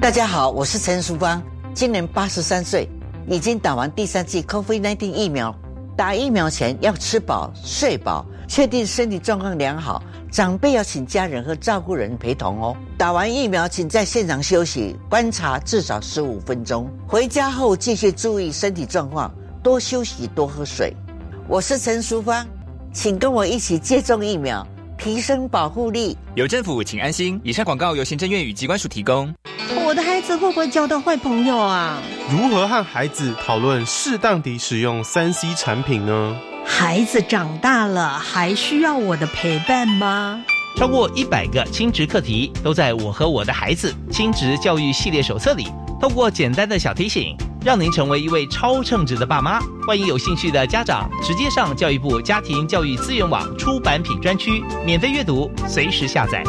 [0.00, 2.86] 大家好，我是陈淑芳，今年八十三岁，
[3.26, 5.54] 已经打完第三剂 COVID-19 疫苗。
[5.96, 10.02] 打疫苗前要吃饱、睡饱，确定身体状况良好。
[10.34, 12.76] 长辈要请家人和照顾人陪同哦。
[12.98, 16.90] 打完疫苗，请在现场休息观察至少十五分钟。
[17.06, 20.92] 回家后继续注意身体状况，多休息，多喝水。
[21.46, 22.44] 我是陈淑芳，
[22.92, 24.66] 请跟我一起接种疫苗，
[24.98, 26.18] 提升保护力。
[26.34, 27.40] 有政府，请安心。
[27.44, 29.32] 以上广告由行政院与机关署提供。
[29.86, 32.02] 我的孩子会不会交到坏朋友啊？
[32.28, 36.36] 如何和孩子讨论适当地使用三 C 产品呢？
[36.66, 40.42] 孩子长大了，还需要我的陪伴吗？
[40.76, 45.68] 超过一百个亲职课题都在我和我的孩子亲职教育系列手册里。
[46.00, 49.60] 透过简单的小提醒，让您成为一位超称职的爸妈。
[49.86, 56.42] 欢迎有兴趣的家长直接上教育部家庭教育资源网出版品专区免费阅读，随时下载。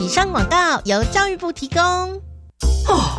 [0.00, 1.80] 以上广告由教育部提供。
[2.86, 3.18] 哦，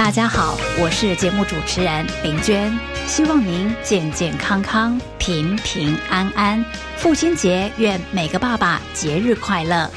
[0.00, 2.74] 大家好，我是节目主持人林娟，
[3.06, 6.64] 希望您健健康康、平平安安。
[6.96, 9.90] 父亲节，愿每个爸爸节日快乐！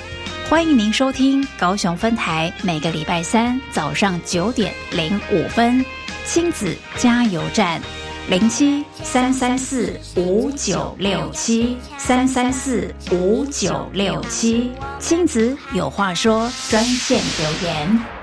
[0.49, 5.83] 欢迎您收听高雄分台每个礼拜三早上九点零五分
[6.25, 7.81] 亲子加油站，
[8.27, 18.22] 零七三三四五九六七三三四五九六七，亲子有话说专线留言。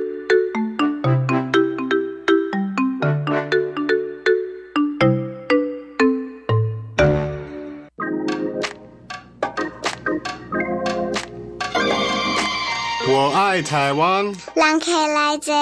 [13.50, 14.32] 爱台湾。
[14.54, 15.52] 让开来者。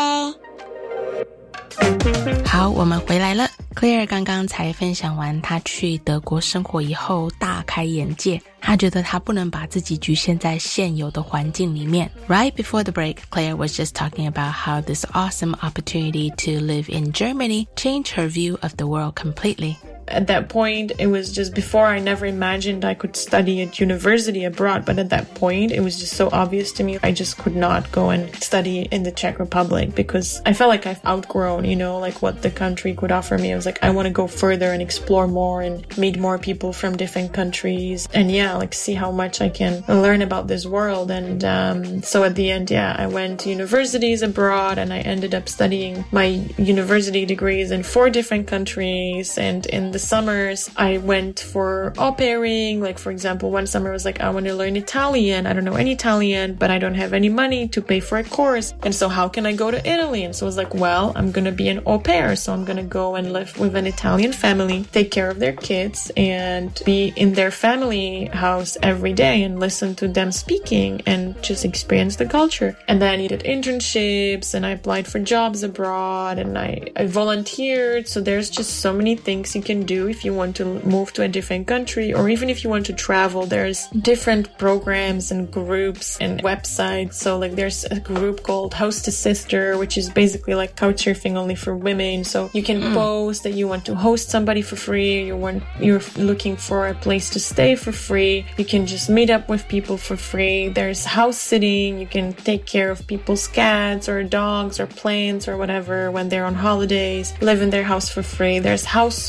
[2.46, 3.48] 好，我们回来了。
[3.74, 12.09] Claire 刚刚才分享完她去德国生活以后大开眼界，她觉得她不能把自己局限在现有的环境里面。
[12.29, 17.12] Right before the break, Claire was just talking about how this awesome opportunity to live in
[17.12, 19.74] Germany changed her view of the world completely.
[20.10, 24.43] at that point, it was just before I never imagined I could study at university
[24.43, 24.86] abroad.
[24.86, 27.00] But at that point, it was just so obvious to me.
[27.04, 30.86] I just could not go and study in the Czech Republic because I felt like
[30.86, 33.54] I've outgrown, you know, like what the country could offer me.
[33.54, 36.74] I was like, I want to go further and explore more and meet more people
[36.74, 38.08] from different countries.
[38.13, 41.12] And yeah, like see how much I can learn about this world.
[41.12, 45.36] And um, so at the end, yeah, I went to universities abroad and I ended
[45.36, 46.26] up studying my
[46.58, 52.13] university degrees in four different countries and in the the summers, I went for au
[52.13, 52.81] pairing.
[52.81, 55.45] Like, for example, one summer I was like, I want to learn Italian.
[55.45, 58.23] I don't know any Italian, but I don't have any money to pay for a
[58.23, 58.73] course.
[58.83, 60.23] And so how can I go to Italy?
[60.23, 62.35] And so I was like, well, I'm going to be an au pair.
[62.35, 65.53] So I'm going to go and live with an Italian family, take care of their
[65.53, 71.41] kids and be in their family house every day and listen to them speaking and
[71.43, 72.77] just experience the culture.
[72.88, 78.07] And then I needed internships and I applied for jobs abroad and I, I volunteered.
[78.07, 81.21] So there's just so many things you can do if you want to move to
[81.23, 83.41] a different country or even if you want to travel.
[83.45, 87.13] There's different programs and groups and websites.
[87.23, 91.56] So like there's a group called Host a Sister, which is basically like couchsurfing only
[91.56, 92.23] for women.
[92.23, 92.93] So you can mm.
[92.93, 95.25] post that you want to host somebody for free.
[95.30, 98.45] You want, you're looking for a place to stay for free.
[98.58, 100.69] You can just meet up with people for free.
[100.69, 101.99] There's house sitting.
[101.99, 106.45] You can take care of people's cats or dogs or plants or whatever when they're
[106.45, 108.60] on holidays, live in their house for free.
[108.60, 109.19] There's house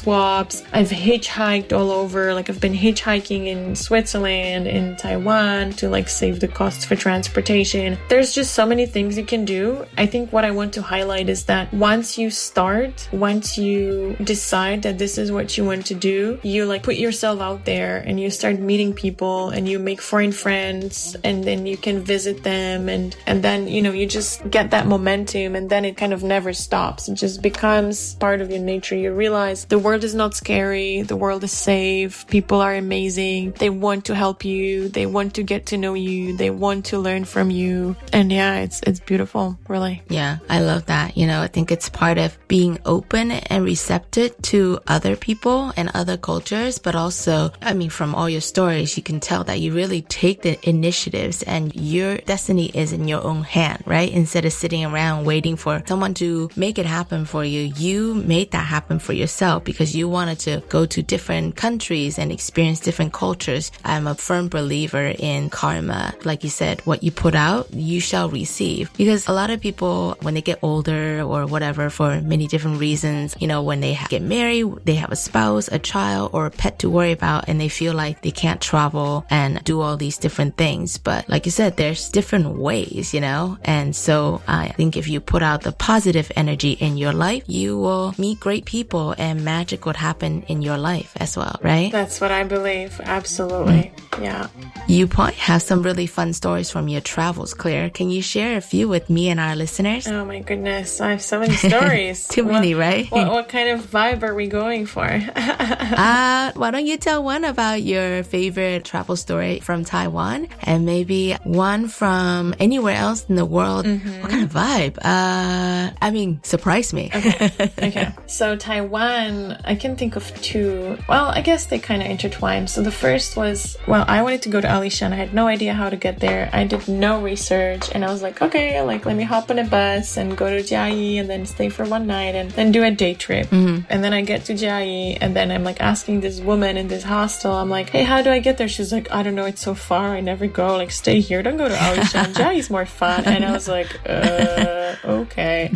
[0.50, 0.70] swaps.
[0.72, 2.34] I've hitchhiked all over.
[2.34, 7.98] Like I've been hitchhiking in Switzerland, in Taiwan to like save the costs for transportation.
[8.08, 9.84] There's just so many things you can do.
[9.96, 14.82] I think what I want to highlight is that once you start, once you decide
[14.82, 18.20] that this is what you want to do, you like put yourself out there and
[18.20, 22.88] you start meeting people and you make foreign friends and then you can visit them
[22.88, 26.22] and and then you know you just get that momentum and then it kind of
[26.22, 27.08] never stops.
[27.08, 28.96] It just becomes part of your nature.
[28.96, 33.52] You realize the world is not scary, the world is safe, people are amazing.
[33.52, 36.98] They want to help you, they want to get to know you, they want to
[36.98, 37.94] learn from you.
[38.12, 40.02] And yeah, it's it's beautiful, really.
[40.08, 41.16] Yeah, I love that.
[41.16, 45.90] You know, I think it's part of being open and receptive to other people and
[45.92, 49.72] other cultures, but also, I mean, from all your stories, you can tell that you
[49.72, 54.10] really take the initiatives and your destiny is in your own hand, right?
[54.10, 58.50] Instead of sitting around waiting for someone to make it happen for you, you made
[58.52, 63.14] that happen for yourself because you wanted to go to different countries and experience different
[63.14, 63.72] cultures.
[63.86, 66.12] I'm a firm believer in karma.
[66.24, 68.92] Like you said, what you put out, you shall receive.
[68.98, 73.34] Because a lot of people, when they get older or whatever, for many different reasons,
[73.40, 76.80] you know, when they get married, they have a spouse, a child, or a pet
[76.80, 80.58] to worry about, and they feel like they can't travel and do all these different
[80.58, 80.98] things.
[80.98, 83.56] But like you said, there's different ways, you know?
[83.64, 87.78] And so I think if you put out the positive energy in your life, you
[87.78, 91.90] will meet great people and magic would happen in your life as well, right?
[91.92, 93.00] That's what I believe.
[93.02, 93.92] Absolutely.
[93.94, 94.00] Mm.
[94.20, 94.48] Yeah.
[94.86, 97.90] You probably have some really fun stories from your travels, Claire.
[97.90, 100.06] Can you share a few with me and our listeners?
[100.06, 101.00] Oh my goodness.
[101.00, 102.26] I have so many stories.
[102.28, 103.10] Too many, right?
[103.10, 105.04] What, what, kind of vibe are we going for?
[105.36, 111.34] uh, why don't you tell one about your favorite travel story from Taiwan and maybe
[111.44, 113.86] one from anywhere else in the world?
[113.86, 114.20] Mm-hmm.
[114.22, 114.98] What kind of vibe?
[114.98, 117.10] Uh, I mean, surprise me.
[117.14, 117.50] okay.
[117.82, 118.12] okay.
[118.26, 120.96] So Taiwan, I can think of two.
[121.10, 122.66] Well, I guess they kind of intertwine.
[122.66, 125.12] So the first was, well, I wanted to go to Alishan.
[125.12, 126.48] I had no idea how to get there.
[126.54, 129.64] I did no research and I was like, okay, like let me hop on a
[129.64, 132.90] bus and go to Chiayi and then stay for one night and then do a
[132.90, 133.48] day trip.
[133.48, 133.92] Mm-hmm.
[133.92, 137.02] And then I get to Chiayi and then I'm like asking this woman in this
[137.02, 138.68] hostel, I'm like, hey, how do I get there?
[138.68, 140.16] She's like, I don't know, it's so far.
[140.16, 140.78] I never go.
[140.78, 141.42] Like, stay here.
[141.42, 142.32] Don't go to Alishan.
[142.32, 143.26] Chiayi's more fun.
[143.26, 145.70] And I was like, uh, okay.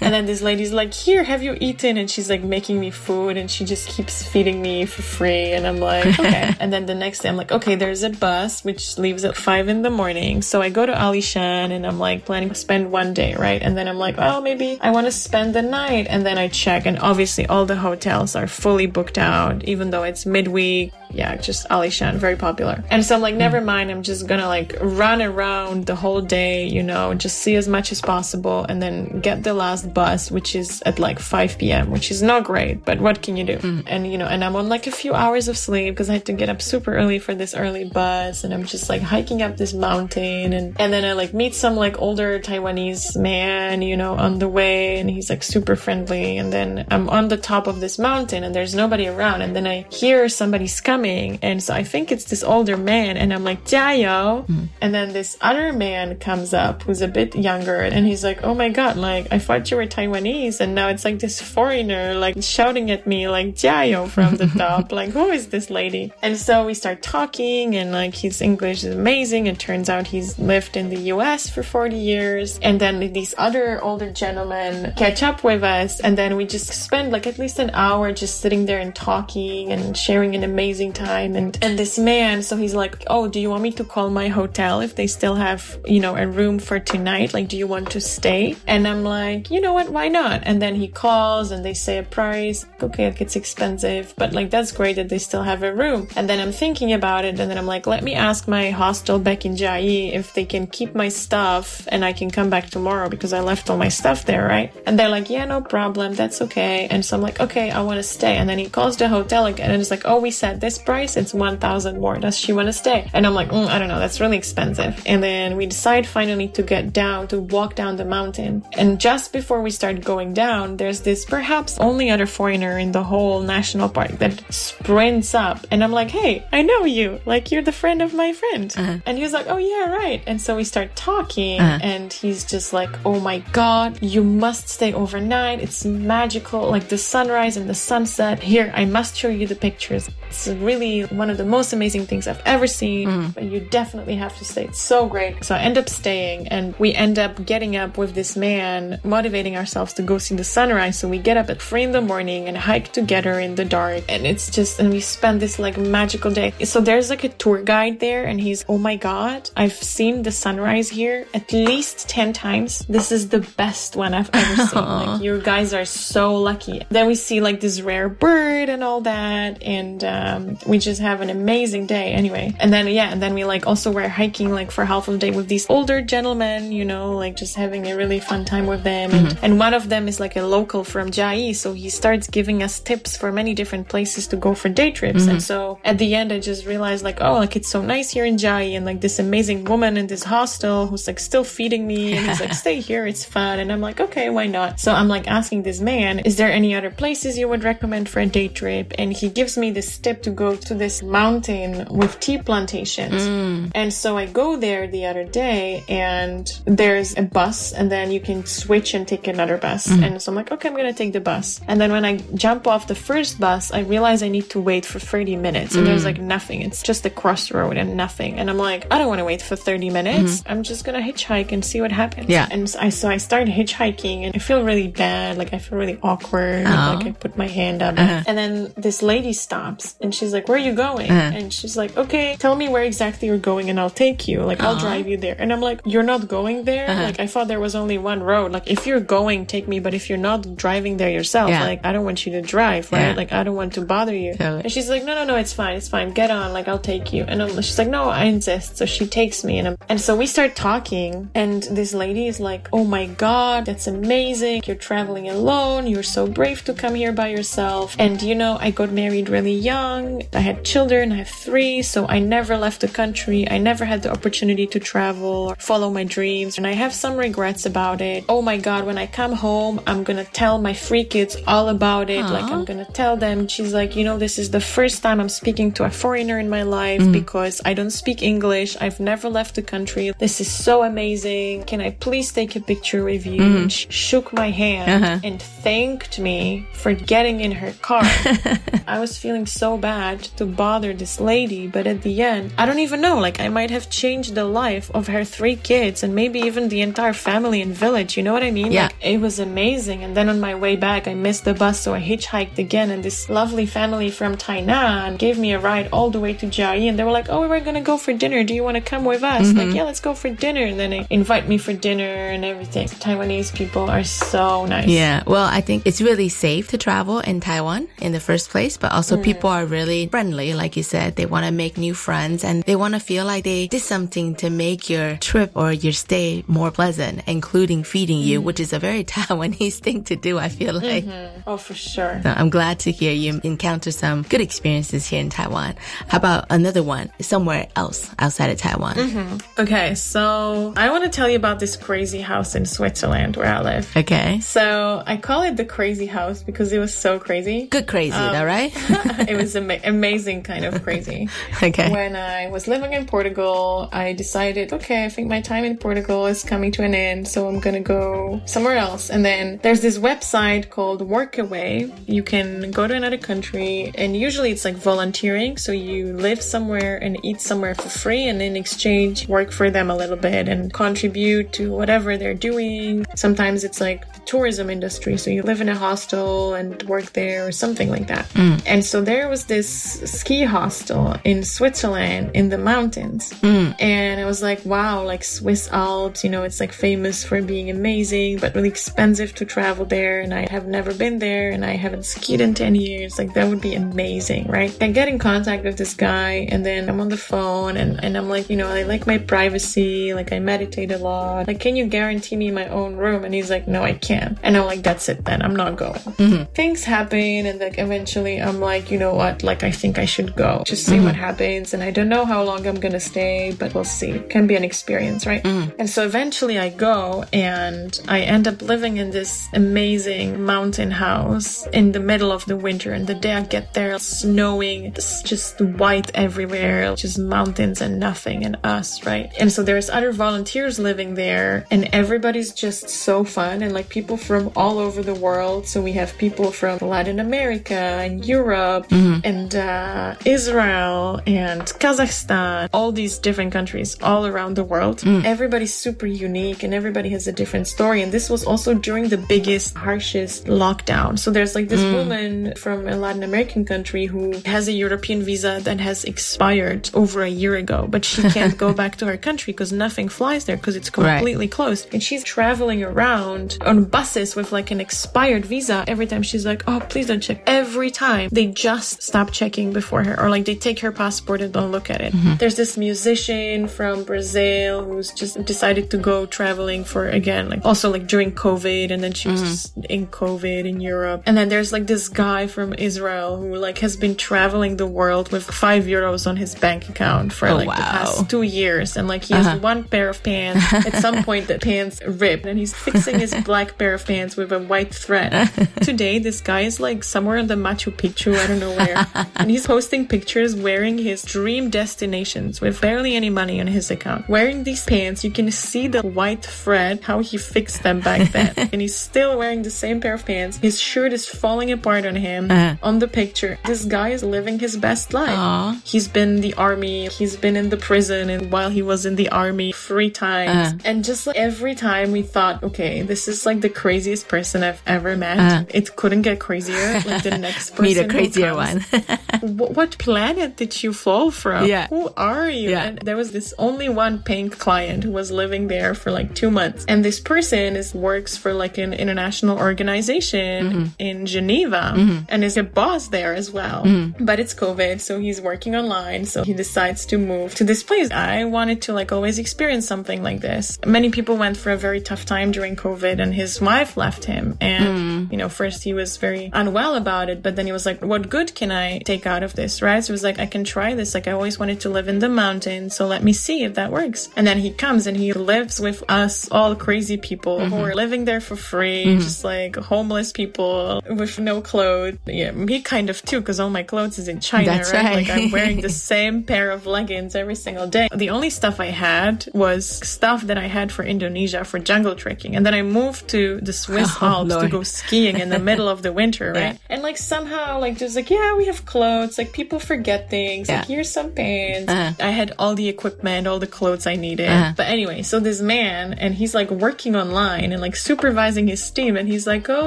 [0.00, 1.96] and then this lady's like, here, have you eaten?
[1.98, 5.52] And she's like making me food and she just keeps feeding me for free.
[5.52, 6.54] And I'm like, okay.
[6.58, 9.68] and then the next day I'm like, okay, there's a bus which leaves at five
[9.68, 10.40] in the morning.
[10.40, 13.60] So I go to Alishan and I'm like planning to spend one day, right?
[13.60, 16.06] And then I'm like, oh, maybe I want to spend the night.
[16.08, 20.04] And then I check and obviously all the hotels are fully booked out, even though
[20.04, 22.82] it's midweek yeah, just Alishan, very popular.
[22.90, 26.66] And so I'm like, never mind, I'm just gonna like run around the whole day,
[26.66, 30.54] you know, just see as much as possible and then get the last bus, which
[30.54, 33.58] is at like 5 p.m., which is not great, but what can you do?
[33.58, 33.84] Mm.
[33.86, 36.26] And you know, and I'm on like a few hours of sleep because I had
[36.26, 39.56] to get up super early for this early bus and I'm just like hiking up
[39.56, 44.14] this mountain and, and then I like meet some like older Taiwanese man, you know,
[44.14, 46.38] on the way and he's like super friendly.
[46.38, 49.42] And then I'm on the top of this mountain and there's nobody around.
[49.42, 51.38] And then I hear somebody's coming coming.
[51.42, 53.16] And so I think it's this older man.
[53.16, 54.46] And I'm like, Jiao.
[54.46, 54.68] Mm.
[54.80, 57.80] And then this other man comes up who's a bit younger.
[57.80, 60.60] And he's like, oh my God, like, I thought you were Taiwanese.
[60.60, 64.92] And now it's like this foreigner, like, shouting at me, like, Jiao from the top.
[64.92, 66.12] like, who is this lady?
[66.22, 67.76] And so we start talking.
[67.76, 69.46] And like, his English is amazing.
[69.46, 72.58] It turns out he's lived in the US for 40 years.
[72.62, 76.00] And then these other older gentlemen catch up with us.
[76.00, 79.70] And then we just spend like at least an hour just sitting there and talking
[79.70, 83.50] and sharing an amazing time and and this man so he's like oh do you
[83.50, 86.78] want me to call my hotel if they still have you know a room for
[86.78, 87.34] tonight?
[87.34, 88.56] Like do you want to stay?
[88.66, 89.90] And i'm like you know what?
[89.90, 90.42] Why not?
[90.44, 92.66] And then he calls and they say a price.
[92.82, 96.08] Okay like it's expensive but like that's great that they still have a room.
[96.16, 99.18] And then i'm thinking about it and then i'm like let me ask my hostel
[99.18, 103.08] back in Chiayi if they can keep my stuff and i can come back tomorrow
[103.08, 104.72] because i left all my stuff there right?
[104.86, 106.14] And they're like yeah no problem.
[106.14, 106.86] That's okay.
[106.90, 108.36] And so i'm like okay i want to stay.
[108.36, 111.16] And then he calls the hotel again and it's like oh we said this price,
[111.16, 112.16] it's 1000 more.
[112.16, 113.10] Does she want to stay?
[113.12, 115.02] And I'm like, mm, I don't know, that's really expensive.
[115.06, 118.62] And then we decide finally to get down, to walk down the the mountain.
[118.76, 123.02] And just before we start going down, there's this perhaps only other foreigner in the
[123.02, 125.66] whole national park that sprints up.
[125.70, 127.20] And I'm like, hey, I know you.
[127.24, 128.74] Like, you're the friend of my friend.
[128.76, 128.98] Uh-huh.
[129.06, 130.22] And he's like, oh, yeah, right.
[130.26, 131.78] And so we start talking, uh-huh.
[131.82, 135.60] and he's just like, oh my God, you must stay overnight.
[135.60, 136.70] It's magical.
[136.70, 138.42] Like the sunrise and the sunset.
[138.42, 140.10] Here, I must show you the pictures.
[140.28, 143.08] It's really one of the most amazing things I've ever seen.
[143.08, 143.34] Mm.
[143.34, 144.64] But you definitely have to stay.
[144.64, 145.44] It's so great.
[145.44, 149.56] So I end up staying, and we end up getting up with this man, motivating
[149.56, 150.98] ourselves to go see the sunrise.
[150.98, 154.04] So we get up at three in the morning and hike together in the dark.
[154.08, 156.52] And it's just, and we spend this like magical day.
[156.64, 160.32] So there's like a tour guide there, and he's, oh my God, I've seen the
[160.32, 162.80] sunrise here at least 10 times.
[162.88, 164.84] This is the best one I've ever seen.
[164.84, 166.82] like, you guys are so lucky.
[166.90, 169.62] Then we see like this rare bird and all that.
[169.62, 172.54] And, um, we just have an amazing day anyway.
[172.60, 175.18] And then, yeah, and then we like also were hiking like for half of the
[175.18, 178.82] day with these older gentlemen, you know, like just having a really fun time with
[178.82, 179.10] them.
[179.10, 179.26] Mm-hmm.
[179.26, 181.54] And, and one of them is like a local from Chiayi.
[181.54, 185.22] So he starts giving us tips for many different places to go for day trips.
[185.22, 185.30] Mm-hmm.
[185.30, 188.24] And so at the end, I just realized like, oh, like it's so nice here
[188.24, 192.16] in Chiayi and like this amazing woman in this hostel who's like still feeding me
[192.16, 193.58] and he's like, stay here, it's fun.
[193.58, 194.80] And I'm like, okay, why not?
[194.80, 198.20] So I'm like asking this man, is there any other places you would recommend for
[198.20, 198.92] a day trip?
[198.98, 203.22] And he gives me this tip to go to this mountain with tea plantations.
[203.22, 203.72] Mm.
[203.74, 208.20] And so I go there the other day and there's a bus and then you
[208.20, 209.86] can switch and take another bus.
[209.86, 210.02] Mm.
[210.02, 211.60] And so I'm like, okay, I'm going to take the bus.
[211.66, 214.84] And then when I jump off the first bus, I realize I need to wait
[214.84, 215.86] for 30 minutes and mm.
[215.86, 216.60] there's like nothing.
[216.62, 218.34] It's just a crossroad and nothing.
[218.34, 220.40] And I'm like, I don't want to wait for 30 minutes.
[220.40, 220.52] Mm-hmm.
[220.52, 222.28] I'm just going to hitchhike and see what happens.
[222.28, 222.48] Yeah.
[222.50, 225.38] And so I, so I start hitchhiking and I feel really bad.
[225.38, 226.66] Like I feel really awkward.
[226.66, 226.94] Oh.
[226.94, 227.98] Like I put my hand up.
[227.98, 228.24] Uh-huh.
[228.26, 231.10] And then this lady stops and she's like, where are you going?
[231.10, 231.38] Uh-huh.
[231.38, 234.42] And she's like, okay, tell me where exactly you're going and I'll take you.
[234.42, 234.80] Like I'll uh-huh.
[234.80, 235.36] drive you there.
[235.38, 236.88] And I'm like, you're not going there?
[236.88, 237.02] Uh-huh.
[237.02, 238.52] Like I thought there was only one road.
[238.52, 239.80] Like if you're going, take me.
[239.80, 241.64] But if you're not driving there yourself, yeah.
[241.64, 243.08] like I don't want you to drive, right?
[243.08, 243.14] Yeah.
[243.14, 244.34] Like I don't want to bother you.
[244.34, 244.62] Totally.
[244.64, 245.76] And she's like, no, no, no, it's fine.
[245.76, 246.12] It's fine.
[246.12, 246.52] Get on.
[246.52, 247.24] Like I'll take you.
[247.24, 248.76] And I'm, she's like, no, I insist.
[248.76, 252.40] So she takes me and I'm, and so we start talking and this lady is
[252.40, 254.62] like, oh my God, that's amazing.
[254.66, 255.86] You're traveling alone.
[255.86, 257.96] You're so brave to come here by yourself.
[257.98, 260.22] And you know, I got married really young.
[260.32, 261.12] I had children.
[261.12, 261.82] I have three.
[261.82, 263.48] So I never left the country.
[263.48, 266.58] I never had the opportunity to travel or follow my dreams.
[266.58, 268.24] And I have some regrets about it.
[268.28, 271.68] Oh my God, when I come home, I'm going to tell my three kids all
[271.68, 272.24] about it.
[272.24, 272.30] Aww.
[272.30, 273.48] Like I'm going to tell them.
[273.48, 276.48] She's like, you know, this is the first time I'm speaking to a foreigner in
[276.48, 277.12] my life mm.
[277.12, 278.76] because I don't speak English.
[278.80, 280.12] I've never left the country.
[280.18, 281.64] This is so amazing.
[281.64, 283.40] Can I please take a picture with you?
[283.40, 283.62] Mm.
[283.62, 285.20] And she shook my hand uh-huh.
[285.24, 288.02] and thanked me for getting in her car.
[288.86, 292.78] I was feeling so bad to bother this lady, but at the end, I don't
[292.78, 293.18] even know.
[293.18, 296.80] Like I might have changed the life of her three kids and maybe even the
[296.80, 298.16] entire family and village.
[298.16, 298.72] You know what I mean?
[298.72, 298.84] Yeah.
[298.84, 300.02] Like, it was amazing.
[300.04, 302.90] And then on my way back, I missed the bus, so I hitchhiked again.
[302.90, 306.88] And this lovely family from Tainan gave me a ride all the way to Chiayi,
[306.88, 308.44] and they were like, "Oh, we're gonna go for dinner.
[308.44, 309.58] Do you want to come with us?" Mm-hmm.
[309.58, 310.62] Like, yeah, let's go for dinner.
[310.62, 312.88] And then they invite me for dinner and everything.
[312.88, 314.88] Taiwanese people are so nice.
[314.88, 315.22] Yeah.
[315.26, 318.92] Well, I think it's really safe to travel in Taiwan in the first place, but
[318.92, 319.22] also mm.
[319.22, 320.54] people are really friendly.
[320.54, 323.44] Like you said, they want to make new friends and they want to feel like
[323.44, 328.40] they did something to make your trip or your stay more pleasant, including feeding you,
[328.40, 328.44] mm.
[328.44, 330.38] which is a very Taiwanese thing to do.
[330.38, 331.04] I feel like.
[331.04, 331.42] Mm-hmm.
[331.46, 332.20] Oh, for sure.
[332.22, 335.74] So I'm glad to hear you encounter some good experiences here in Taiwan.
[336.08, 338.94] How about another one somewhere else outside of Taiwan?
[338.94, 339.60] Mm-hmm.
[339.62, 343.60] Okay, so I want to tell you about this crazy house in Switzerland where I
[343.60, 343.96] live.
[343.96, 344.40] Okay.
[344.40, 347.66] So I call it the crazy house because it was so crazy.
[347.66, 348.72] Good crazy, um, though, right?
[349.28, 351.28] it was ama- amazing kind of crazy.
[351.62, 351.90] okay.
[351.90, 356.26] When I was living in Portugal, I decided, okay, I think my time in Portugal
[356.26, 359.10] is coming to an end, so I'm gonna go somewhere else.
[359.10, 361.92] And then there's this website called Workaway.
[362.08, 365.56] You can go to another country, and usually it's like volunteering.
[365.56, 369.90] So you live somewhere and eat somewhere for free, and in exchange, work for them
[369.90, 373.06] a little bit and contribute to whatever they're doing.
[373.14, 375.16] Sometimes it's like tourism industry.
[375.16, 378.28] So you live in a hostel and work there or something like that.
[378.30, 378.62] Mm.
[378.66, 383.32] And so there was this ski hostel in Switzerland in the mountains.
[383.40, 383.74] Mm.
[383.80, 387.70] And I was like, wow, like Swiss Alps, you know, it's like famous for being
[387.70, 390.20] amazing, but really expensive to travel there.
[390.20, 393.18] And I have never been there and I haven't skied in 10 years.
[393.18, 394.76] Like that would be amazing, right?
[394.82, 398.16] I get in contact with this guy and then I'm on the phone and, and
[398.16, 400.14] I'm like, you know, I like my privacy.
[400.14, 401.46] Like I meditate a lot.
[401.46, 403.24] Like, can you guarantee me my own room?
[403.24, 404.38] And he's like, no, I can't can.
[404.42, 405.42] And I'm like, that's it then.
[405.42, 406.04] I'm not going.
[406.20, 406.52] Mm-hmm.
[406.52, 407.46] Things happen.
[407.46, 409.42] And like eventually I'm like, you know what?
[409.42, 410.62] Like, I think I should go.
[410.66, 411.06] Just see mm-hmm.
[411.06, 411.74] what happens.
[411.74, 414.10] And I don't know how long I'm going to stay, but we'll see.
[414.10, 415.42] It can be an experience, right?
[415.42, 415.80] Mm-hmm.
[415.80, 421.66] And so eventually I go and I end up living in this amazing mountain house
[421.68, 422.92] in the middle of the winter.
[422.92, 428.44] And the day I get there, snowing, it's just white everywhere, just mountains and nothing
[428.44, 429.32] and us, right?
[429.40, 434.03] And so there's other volunteers living there and everybody's just so fun and like people
[434.16, 435.66] from all over the world.
[435.66, 439.20] So we have people from Latin America and Europe mm-hmm.
[439.24, 444.98] and uh, Israel and Kazakhstan, all these different countries all around the world.
[445.00, 445.24] Mm.
[445.24, 448.02] Everybody's super unique and everybody has a different story.
[448.02, 451.18] And this was also during the biggest, harshest lockdown.
[451.18, 451.94] So there's like this mm.
[451.94, 457.22] woman from a Latin American country who has a European visa that has expired over
[457.22, 460.56] a year ago, but she can't go back to her country because nothing flies there
[460.56, 461.50] because it's completely right.
[461.50, 461.88] closed.
[461.92, 465.84] And she's traveling around on buses with like an expired visa.
[465.86, 467.44] Every time she's like, oh, please don't check.
[467.46, 471.52] Every time they just stop checking before her or like they take her passport and
[471.52, 472.12] don't look at it.
[472.12, 472.34] Mm-hmm.
[472.38, 477.88] There's this musician from Brazil who's just decided to go traveling for again, like also
[477.88, 479.82] like during COVID and then she was mm-hmm.
[479.88, 481.22] in COVID in Europe.
[481.24, 485.30] And then there's like this guy from Israel who like has been traveling the world
[485.30, 487.76] with five euros on his bank account for oh, like wow.
[487.76, 488.96] the past two years.
[488.96, 489.58] And like he has uh-huh.
[489.58, 490.72] one pair of pants.
[490.72, 494.50] At some point the pants rip and he's fixing his black pair of pants with
[494.50, 495.50] a white thread.
[495.82, 499.06] Today this guy is like somewhere in the Machu Picchu, I don't know where.
[499.36, 504.26] and he's posting pictures wearing his dream destinations with barely any money on his account.
[504.26, 508.54] Wearing these pants, you can see the white thread, how he fixed them back then.
[508.56, 510.56] and he's still wearing the same pair of pants.
[510.56, 512.76] His shirt is falling apart on him uh-huh.
[512.82, 513.58] on the picture.
[513.66, 515.36] This guy is living his best life.
[515.36, 515.78] Aww.
[515.84, 519.16] He's been in the army, he's been in the prison, and while he was in
[519.16, 520.72] the army three times.
[520.72, 520.78] Uh-huh.
[520.86, 524.82] And just like every time we thought, okay, this is like the craziest person I've
[524.86, 525.38] ever met.
[525.38, 525.64] Uh-huh.
[525.68, 527.00] It couldn't get crazier.
[527.04, 527.84] Like the next person.
[527.84, 528.80] Meet a crazier one.
[529.40, 531.66] what planet did you fall from?
[531.66, 531.88] Yeah.
[531.88, 532.70] Who are you?
[532.70, 532.84] Yeah.
[532.84, 536.50] And there was this only one paying client who was living there for like two
[536.50, 536.84] months.
[536.88, 540.84] And this person is works for like an international organization mm-hmm.
[540.98, 542.24] in Geneva mm-hmm.
[542.28, 543.84] and is a boss there as well.
[543.84, 544.24] Mm-hmm.
[544.24, 546.24] But it's COVID, so he's working online.
[546.24, 548.10] So he decides to move to this place.
[548.10, 550.78] I wanted to like always experience something like this.
[550.86, 554.56] Many people went for a very tough time during COVID and his wife left him.
[554.60, 555.32] And, mm.
[555.32, 558.28] you know, first he was very unwell about it, but then he was like, what
[558.28, 559.82] good can I take out of this?
[559.82, 560.02] Right.
[560.02, 561.14] So it was like, I can try this.
[561.14, 562.96] Like I always wanted to live in the mountains.
[562.96, 564.28] So let me see if that works.
[564.36, 567.74] And then he comes and he lives with us, all crazy people mm-hmm.
[567.74, 569.20] who are living there for free, mm-hmm.
[569.20, 572.18] just like homeless people with no clothes.
[572.26, 574.92] Yeah, me kind of too, because all my clothes is in China, right?
[574.92, 575.14] right?
[575.16, 578.08] Like I'm wearing the same pair of leggings every single day.
[578.14, 582.56] The only stuff I had was stuff that I had for Indonesia for jungle trekking.
[582.56, 584.62] And then I moved to the Swiss oh, Alps Lord.
[584.64, 586.74] to go skiing in the middle of the winter, right?
[586.74, 586.78] Yeah.
[586.88, 589.38] And like somehow, like just like, yeah, we have clothes.
[589.38, 590.68] Like people forget things.
[590.68, 590.78] Yeah.
[590.78, 591.90] Like here's some pants.
[591.90, 592.12] Uh-huh.
[592.20, 594.48] I had all the equipment, all the clothes I needed.
[594.48, 594.72] Uh-huh.
[594.76, 599.16] But anyway, so this man, and he's like working online and like supervising his team,
[599.16, 599.86] and he's like, oh,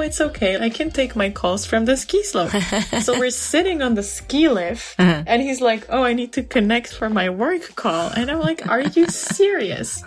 [0.00, 0.58] it's okay.
[0.58, 2.50] I can take my calls from the ski slope.
[3.02, 5.24] so we're sitting on the ski lift, uh-huh.
[5.26, 8.10] and he's like, oh, I need to connect for my work call.
[8.10, 10.02] And I'm like, are you serious?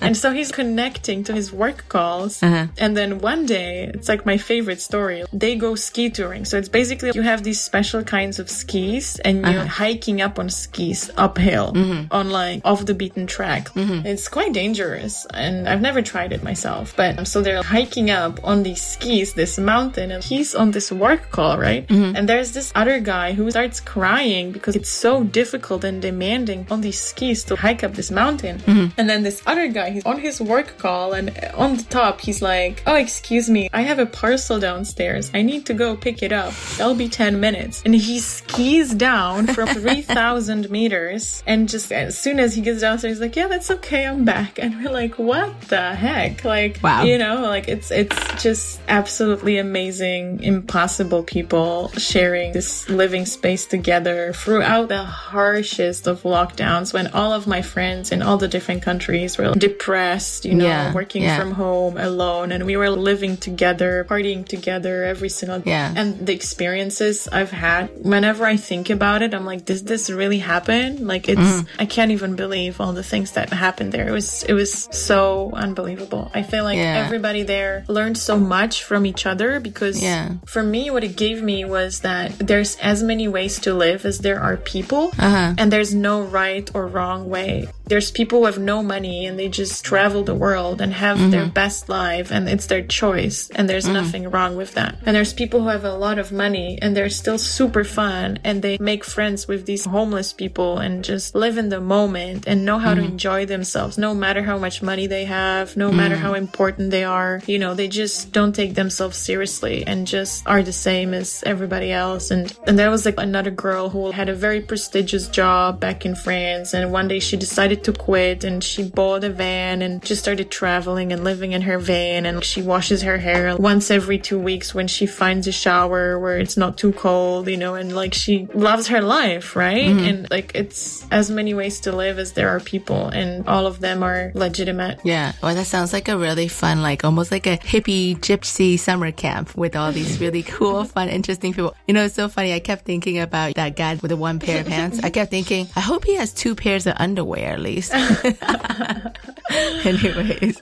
[0.00, 2.42] and so he's connecting to his work calls.
[2.42, 2.66] Uh-huh.
[2.92, 5.24] And then one day, it's like my favorite story.
[5.32, 6.44] They go ski touring.
[6.44, 9.86] So it's basically you have these special kinds of skis and you're uh-huh.
[9.88, 12.12] hiking up on skis uphill mm-hmm.
[12.12, 13.70] on like off the beaten track.
[13.70, 14.04] Mm-hmm.
[14.04, 16.94] It's quite dangerous and I've never tried it myself.
[16.94, 21.30] But so they're hiking up on these skis, this mountain, and he's on this work
[21.30, 21.88] call, right?
[21.88, 22.14] Mm-hmm.
[22.14, 26.82] And there's this other guy who starts crying because it's so difficult and demanding on
[26.82, 28.58] these skis to hike up this mountain.
[28.58, 29.00] Mm-hmm.
[29.00, 32.42] And then this other guy, he's on his work call and on the top, he's
[32.42, 35.30] like, Oh, excuse me, I have a parcel downstairs.
[35.34, 36.52] I need to go pick it up.
[36.76, 37.82] That'll be 10 minutes.
[37.84, 41.42] And he skis down from 3,000 meters.
[41.46, 44.06] And just as soon as he gets downstairs, he's like, Yeah, that's okay.
[44.06, 44.58] I'm back.
[44.58, 46.44] And we're like, What the heck?
[46.44, 47.04] Like, wow.
[47.04, 54.32] you know, like it's, it's just absolutely amazing, impossible people sharing this living space together
[54.32, 59.38] throughout the harshest of lockdowns when all of my friends in all the different countries
[59.38, 61.38] were depressed, you know, yeah, working yeah.
[61.38, 62.52] from home alone.
[62.52, 65.70] And we were living together, partying together every single day.
[65.70, 65.92] Yeah.
[65.96, 70.38] And the experiences I've had, whenever I think about it, I'm like, did this really
[70.38, 71.06] happen?
[71.06, 71.66] Like it's, mm.
[71.78, 74.08] I can't even believe all the things that happened there.
[74.08, 76.30] It was, it was so unbelievable.
[76.34, 77.02] I feel like yeah.
[77.04, 80.34] everybody there learned so much from each other because yeah.
[80.46, 84.18] for me, what it gave me was that there's as many ways to live as
[84.18, 85.54] there are people uh-huh.
[85.58, 87.68] and there's no right or wrong way.
[87.86, 91.30] There's people who have no money and they just travel the world and have mm-hmm.
[91.30, 93.92] their best life and it's it's their choice and there's mm.
[93.92, 94.96] nothing wrong with that.
[95.04, 98.62] And there's people who have a lot of money and they're still super fun and
[98.62, 102.78] they make friends with these homeless people and just live in the moment and know
[102.78, 102.98] how mm.
[102.98, 105.96] to enjoy themselves no matter how much money they have, no mm.
[105.96, 107.42] matter how important they are.
[107.46, 111.90] You know, they just don't take themselves seriously and just are the same as everybody
[111.90, 112.30] else.
[112.30, 116.14] And and there was like another girl who had a very prestigious job back in
[116.14, 120.22] France and one day she decided to quit and she bought a van and just
[120.22, 124.38] started traveling and living in her van and she washes her hair once every two
[124.38, 128.12] weeks when she finds a shower where it's not too cold, you know, and like
[128.12, 129.86] she loves her life, right?
[129.86, 130.04] Mm-hmm.
[130.04, 133.80] And like it's as many ways to live as there are people and all of
[133.80, 135.00] them are legitimate.
[135.02, 135.32] Yeah.
[135.42, 139.56] Well, that sounds like a really fun, like almost like a hippie gypsy summer camp
[139.56, 141.74] with all these really cool, fun, interesting people.
[141.88, 142.52] You know, it's so funny.
[142.52, 145.00] I kept thinking about that guy with the one pair of pants.
[145.02, 147.94] I kept thinking, I hope he has two pairs of underwear at least.
[149.84, 150.60] Anyways,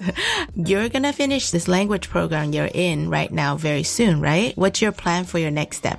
[0.55, 4.55] you're gonna finish this language program you're in right now very soon, right?
[4.55, 5.99] What's your plan for your next step?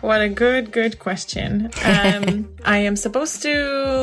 [0.00, 1.70] what a good, good question.
[1.88, 3.50] Um, I am supposed to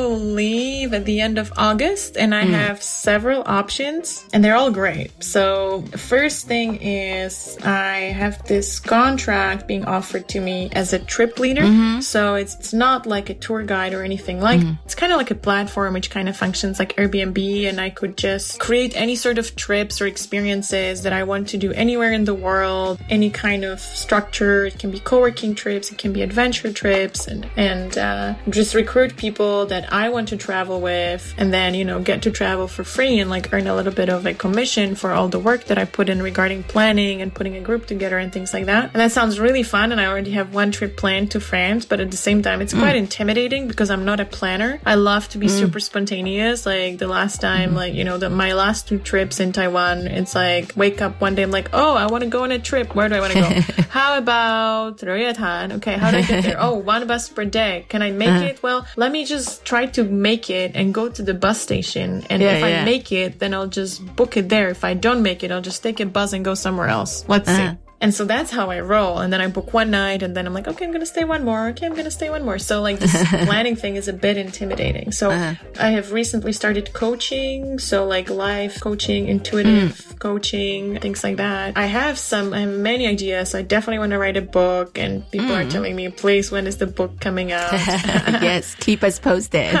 [0.08, 2.50] leave at the end of August and I mm.
[2.50, 5.22] have several options and they're all great.
[5.22, 11.38] So, first thing is I have this contract being offered to me as a trip
[11.38, 11.62] leader.
[11.62, 12.00] Mm-hmm.
[12.00, 14.74] So, it's, it's not like a tour guide or anything like mm-hmm.
[14.84, 18.16] it's kind of like a platform which kind of functions like Airbnb and I could
[18.16, 22.24] just create any sort of trips or experiences that I want to do anywhere in
[22.24, 24.66] the world, any kind of structure.
[24.66, 29.16] It can be co-working trips, it can be adventure trips, and and uh, just recruit
[29.16, 32.84] people that I want to travel with, and then you know get to travel for
[32.84, 35.78] free and like earn a little bit of a commission for all the work that
[35.78, 38.90] I put in regarding planning and putting a group together and things like that.
[38.92, 39.92] And that sounds really fun.
[39.92, 42.74] And I already have one trip planned to France, but at the same time, it's
[42.74, 42.80] mm.
[42.80, 44.80] quite intimidating because I'm not a planner.
[44.84, 45.58] I love to be mm.
[45.58, 46.66] super spontaneous.
[46.66, 47.76] Like the last time, mm.
[47.76, 51.34] like you know, the, my last two trips in Taiwan, it's like wake up one
[51.36, 52.94] day, I'm like, oh, I want to go on a trip.
[52.94, 53.82] Where do I want to go?
[53.88, 55.76] How about Royatan?
[55.76, 56.56] Okay, how do I get there?
[56.60, 57.86] oh, one bus per day.
[57.88, 58.44] Can I make uh-huh.
[58.44, 58.62] it?
[58.62, 62.24] Well, let me just try to make it and go to the bus station.
[62.30, 62.82] And yeah, if yeah.
[62.82, 64.68] I make it, then I'll just book it there.
[64.68, 67.24] If I don't make it, I'll just take a bus and go somewhere else.
[67.28, 67.72] Let's uh-huh.
[67.72, 67.85] see.
[68.06, 69.18] And so that's how I roll.
[69.18, 71.24] And then I book one night and then I'm like, okay, I'm going to stay
[71.24, 71.70] one more.
[71.70, 72.58] Okay, I'm going to stay one more.
[72.58, 75.10] So like this planning thing is a bit intimidating.
[75.10, 75.54] So uh-huh.
[75.80, 77.80] I have recently started coaching.
[77.80, 80.18] So like life coaching, intuitive mm.
[80.20, 81.76] coaching, things like that.
[81.76, 83.50] I have some, I have many ideas.
[83.50, 85.66] So I definitely want to write a book and people mm.
[85.66, 87.72] are telling me, please, when is the book coming out?
[87.72, 89.76] yes, keep us posted.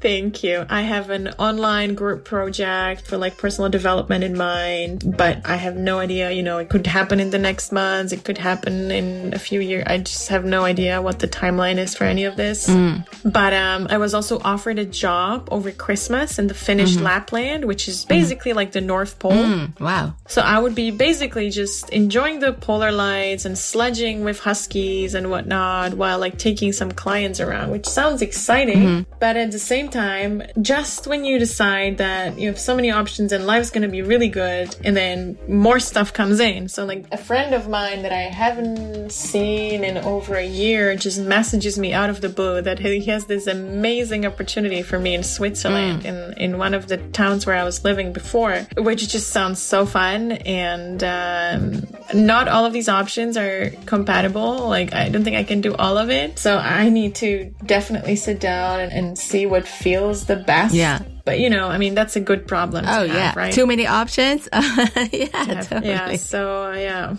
[0.00, 0.66] Thank you.
[0.68, 5.74] I have an online group project for like personal development in mind, but I have
[5.74, 8.12] no idea, you know, it could happen happen in the next months.
[8.12, 9.84] It could happen in a few years.
[9.86, 12.68] I just have no idea what the timeline is for any of this.
[12.68, 13.06] Mm.
[13.24, 17.04] But um, I was also offered a job over Christmas in the Finnish mm-hmm.
[17.04, 18.56] Lapland, which is basically mm.
[18.56, 19.32] like the North Pole.
[19.32, 19.80] Mm.
[19.80, 20.14] Wow.
[20.28, 25.30] So I would be basically just enjoying the polar lights and sledging with huskies and
[25.30, 28.82] whatnot while like taking some clients around, which sounds exciting.
[28.82, 29.12] Mm-hmm.
[29.18, 33.32] But at the same time, just when you decide that you have so many options
[33.32, 36.68] and life's going to be really good and then more stuff comes in.
[36.68, 41.20] So like a friend of mine that I haven't seen in over a year just
[41.20, 45.22] messages me out of the blue that he has this amazing opportunity for me in
[45.22, 46.06] Switzerland mm.
[46.06, 49.86] in, in one of the towns where I was living before, which just sounds so
[49.86, 50.32] fun.
[50.32, 54.68] And um, not all of these options are compatible.
[54.68, 56.38] Like, I don't think I can do all of it.
[56.38, 60.74] So I need to definitely sit down and, and see what feels the best.
[60.74, 61.00] Yeah.
[61.24, 62.84] But you know, I mean, that's a good problem.
[62.86, 63.52] Oh have, yeah, right?
[63.52, 64.48] Too many options.
[64.52, 65.88] yeah, totally.
[65.88, 66.16] yeah.
[66.16, 67.16] So yeah.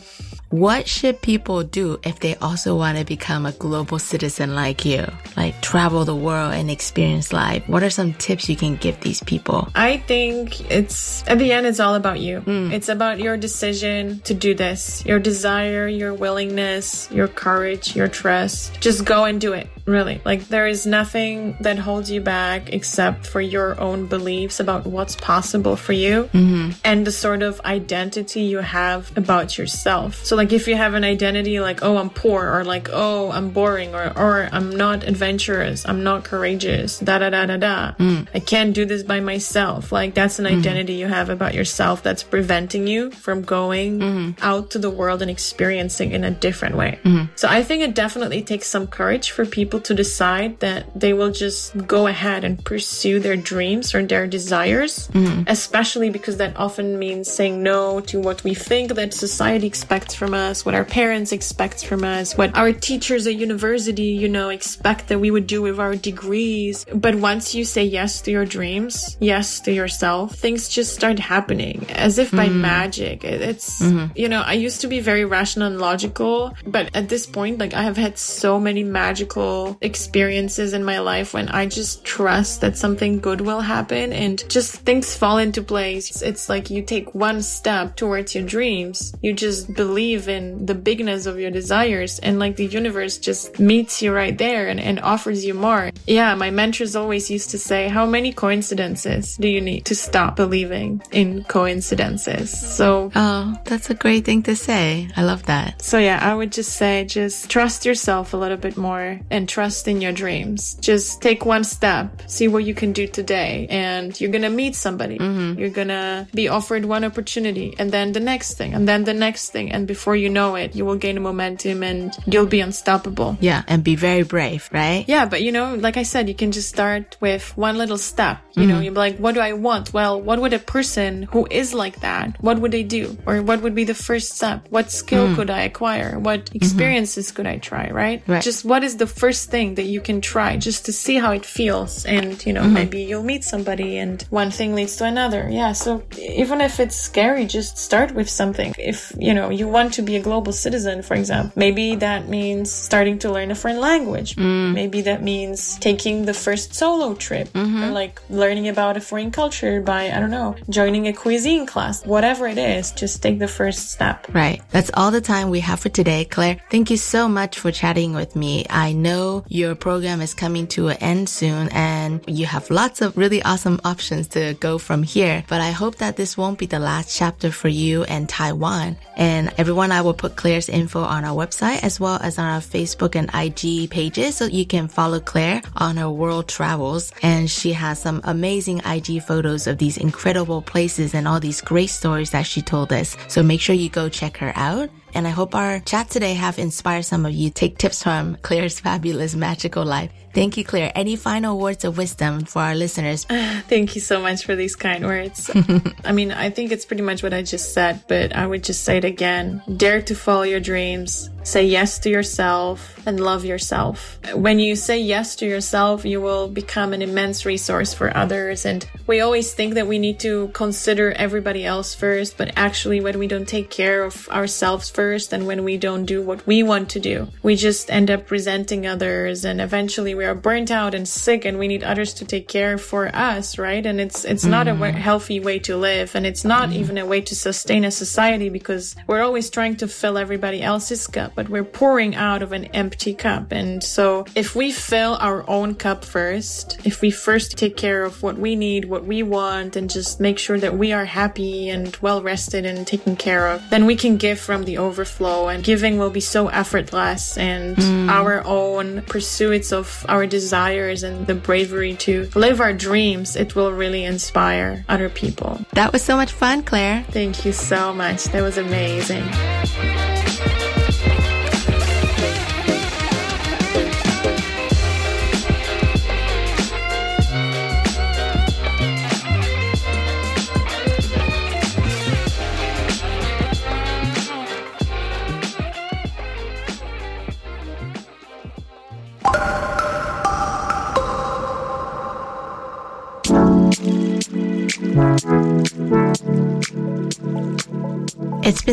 [0.49, 5.05] What should people do if they also want to become a global citizen like you?
[5.35, 7.67] Like travel the world and experience life?
[7.67, 9.67] What are some tips you can give these people?
[9.75, 12.39] I think it's, at the end, it's all about you.
[12.41, 12.71] Mm.
[12.71, 18.79] It's about your decision to do this, your desire, your willingness, your courage, your trust.
[18.79, 20.21] Just go and do it really.
[20.25, 25.15] Like, there is nothing that holds you back except for your own beliefs about what's
[25.15, 26.71] possible for you mm-hmm.
[26.83, 30.25] and the sort of identity you have about yourself.
[30.25, 33.51] So, like, if you have an identity like, oh, I'm poor, or like, oh, I'm
[33.51, 37.91] boring, or, or I'm not adventurous, I'm not courageous, da da da da da.
[37.93, 38.27] Mm.
[38.33, 39.91] I can't do this by myself.
[39.91, 40.59] Like, that's an mm-hmm.
[40.59, 44.43] identity you have about yourself that's preventing you from going mm-hmm.
[44.43, 46.99] out to the world and experiencing in a different way.
[47.03, 47.25] Mm-hmm.
[47.35, 51.13] So, I think it definitely takes some courage for people people to decide that they
[51.13, 55.43] will just go ahead and pursue their dreams or their desires, mm.
[55.47, 60.33] especially because that often means saying no to what we think that society expects from
[60.33, 65.07] us, what our parents expect from us, what our teachers at university, you know, expect
[65.09, 66.85] that we would do with our degrees.
[66.93, 71.85] But once you say yes to your dreams, yes to yourself, things just start happening
[71.91, 72.61] as if by mm.
[72.61, 73.23] magic.
[73.23, 74.11] It's, mm-hmm.
[74.15, 77.73] you know, I used to be very rational and logical, but at this point, like
[77.73, 82.77] I have had so many magical experiences in my life when I just trust that
[82.77, 86.21] something good will happen and just things fall into place.
[86.21, 89.13] It's like you take one step towards your dreams.
[89.21, 94.01] You just believe in the bigness of your desires and like the universe just meets
[94.01, 95.91] you right there and, and offers you more.
[96.07, 100.35] Yeah, my mentors always used to say, how many coincidences do you need to stop
[100.35, 102.49] believing in coincidences?
[102.75, 105.09] So, oh, that's a great thing to say.
[105.15, 105.81] I love that.
[105.81, 109.87] So yeah, I would just say, just trust yourself a little bit more and trust
[109.87, 110.75] in your dreams.
[110.81, 115.17] Just take one step, see what you can do today and you're gonna meet somebody.
[115.17, 115.57] Mm-hmm.
[115.57, 119.51] You're gonna be offered one opportunity and then the next thing and then the next
[119.51, 119.71] thing.
[119.71, 123.37] And before you know it, you will gain momentum and you'll be unstoppable.
[123.39, 123.63] Yeah.
[123.69, 125.05] And be very brave, right?
[125.07, 125.23] Yeah.
[125.25, 128.39] But you know, like I said, you can just start with one little step.
[128.55, 128.69] You mm-hmm.
[128.69, 129.93] know, you're like, what do I want?
[129.93, 133.17] Well, what would a person who is like that, what would they do?
[133.25, 134.67] Or what would be the first step?
[134.69, 135.35] What skill mm.
[135.35, 136.19] could I acquire?
[136.19, 136.57] What mm-hmm.
[136.57, 137.35] experiences mm-hmm.
[137.35, 137.89] could I try?
[137.89, 138.21] Right?
[138.27, 138.43] right?
[138.43, 141.45] Just what is the first thing that you can try just to see how it
[141.45, 142.05] feels?
[142.05, 142.73] And, you know, mm-hmm.
[142.73, 145.47] maybe you'll meet somebody and one thing leads to another.
[145.49, 145.73] Yeah.
[145.73, 148.73] So even if it's scary, just start with something.
[148.77, 152.71] If, you know, you want to be a global citizen, for example, maybe that means
[152.71, 154.35] starting to learn a foreign language.
[154.35, 154.73] Mm.
[154.73, 157.83] Maybe that means taking the first solo trip mm-hmm.
[157.83, 162.05] or like learning about a foreign culture by, I don't know, joining a cuisine class.
[162.05, 164.27] Whatever it is, just take the first step.
[164.33, 164.61] Right.
[164.71, 166.25] That's all the time we have for today.
[166.25, 168.65] Claire, thank you so much for chatting with me.
[168.69, 173.17] I know your program is coming to an end soon and you have lots of
[173.17, 176.79] really awesome options to go from here, but I hope that this won't be the
[176.79, 178.97] last chapter for you and Taiwan.
[179.15, 182.59] And everyone, I will put Claire's info on our website as well as on our
[182.59, 187.11] Facebook and IG pages so you can follow Claire on her world travels.
[187.21, 191.89] And she has some amazing IG photos of these incredible places and all these great
[191.89, 193.15] stories that she told us.
[193.27, 194.89] So make sure you go check her out.
[195.15, 198.81] And I hope our chat today have inspired some of you take tips from Claire's
[198.81, 200.11] fabulous magical life.
[200.33, 200.91] Thank you, Claire.
[200.93, 203.25] Any final words of wisdom for our listeners?
[203.29, 205.49] Uh, thank you so much for these kind words.
[206.03, 208.83] I mean, I think it's pretty much what I just said, but I would just
[208.83, 209.63] say it again.
[209.77, 211.29] Dare to follow your dreams.
[211.45, 214.19] Say yes to yourself and love yourself.
[214.33, 218.65] When you say yes to yourself, you will become an immense resource for others.
[218.65, 223.19] And we always think that we need to consider everybody else first, but actually, when
[223.19, 226.89] we don't take care of ourselves first and when we don't do what we want
[226.89, 231.07] to do, we just end up resenting others and eventually we are burnt out and
[231.07, 233.85] sick and we need others to take care for us, right?
[233.85, 234.49] And it's it's mm.
[234.49, 234.95] not a w- mm.
[234.95, 236.75] healthy way to live and it's not mm.
[236.75, 241.05] even a way to sustain a society because we're always trying to fill everybody else's
[241.05, 243.51] cup, but we're pouring out of an empty cup.
[243.51, 248.23] And so if we fill our own cup first, if we first take care of
[248.23, 251.95] what we need, what we want and just make sure that we are happy and
[251.97, 255.97] well rested and taken care of, then we can give from the overflow and giving
[255.97, 258.09] will be so effortless and mm.
[258.09, 263.71] our own pursuits of our desires and the bravery to live our dreams, it will
[263.71, 265.59] really inspire other people.
[265.73, 267.03] That was so much fun, Claire.
[267.09, 268.25] Thank you so much.
[268.25, 269.25] That was amazing.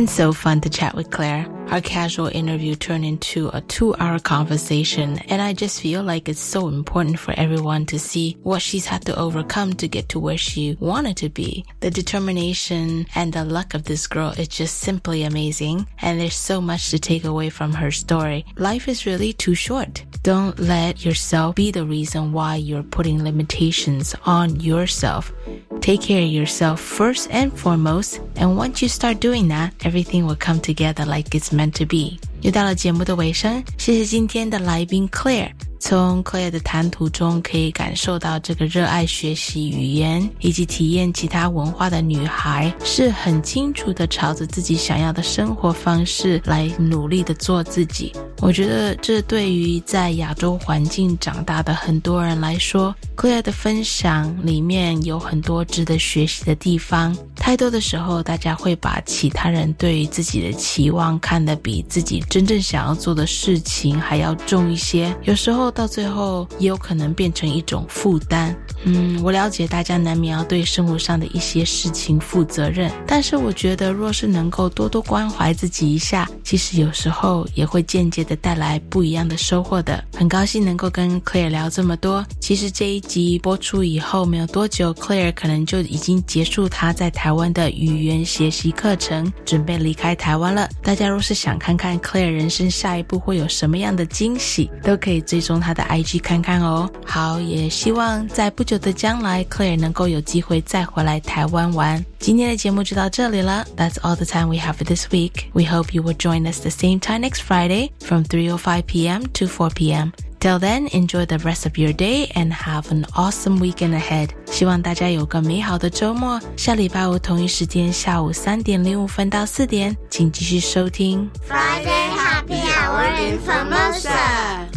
[0.03, 1.47] Been so fun to chat with Claire.
[1.73, 6.39] Our casual interview turned into a two hour conversation, and I just feel like it's
[6.39, 10.37] so important for everyone to see what she's had to overcome to get to where
[10.37, 11.65] she wanted to be.
[11.81, 16.61] The determination and the luck of this girl is just simply amazing, and there's so
[16.61, 18.45] much to take away from her story.
[18.59, 20.05] Life is really too short.
[20.23, 25.33] Don't let yourself be the reason why you're putting limitations on yourself.
[25.81, 30.37] Take care of yourself first and foremost, and once you start doing that, everything will
[30.37, 32.19] come together like it's meant to be.
[32.41, 35.51] 又到了节目的尾声，谢谢今天的来宾 Claire。
[35.79, 48.13] 从 Claire 的谈吐中，可以感受到这个热爱学习语言以及体验其他文化的女孩，是很清楚的朝着自己想要的生活方式来努力的做自己。
[48.39, 57.17] 我觉得这对于在亚洲环境长大的很多人来说，Claire 的分享里面有很多值得学习的地方。
[57.43, 65.73] 太多的时候，大家会把其他人对于自己的期望看得比自己真正想要做的事情还要重一些，有时候。
[65.73, 68.55] 到最后也有可能变成一种负担。
[68.85, 80.05] 嗯，我了解大家难免要对生活上的一些事情负责任，但是我觉得若是能够多多关怀自己一下，其实有时候也会间接的带来不一样的收获的。
[80.15, 82.23] 很高兴能够跟 Claire 聊这么多。
[82.39, 90.69] 其实这一集播出以后没有多久，Claire 可能就已经结束他在台台湾的语言学习课程，准备离开台湾了。
[90.83, 96.91] 大家若是想看看 Claire 人生下一步会有什么样的惊喜，都可以追踪他的 IG 看看哦。
[97.07, 102.05] 好，也希望在不久的将来，Claire 能够有机会再回来台湾玩。
[102.19, 103.67] 今天的节目就到这里了。
[103.79, 105.47] That's all the time we have for this week.
[105.55, 109.23] We hope you will join us the same time next Friday from 3:05 p.m.
[109.33, 110.13] to 4 p.m.
[110.42, 114.30] Till then, enjoy the rest of your day and have an awesome weekend ahead.
[114.46, 116.40] 希望大家有个美好的周末。
[116.56, 124.68] 下礼拜五同一时间下午三点零五分到四点，请继续收听 Friday Happy Hour in Formosa.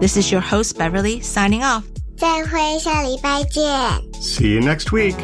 [0.00, 1.82] This is your host Beverly signing off.
[2.16, 3.64] 再会，下礼拜见。
[4.20, 5.16] See you next week.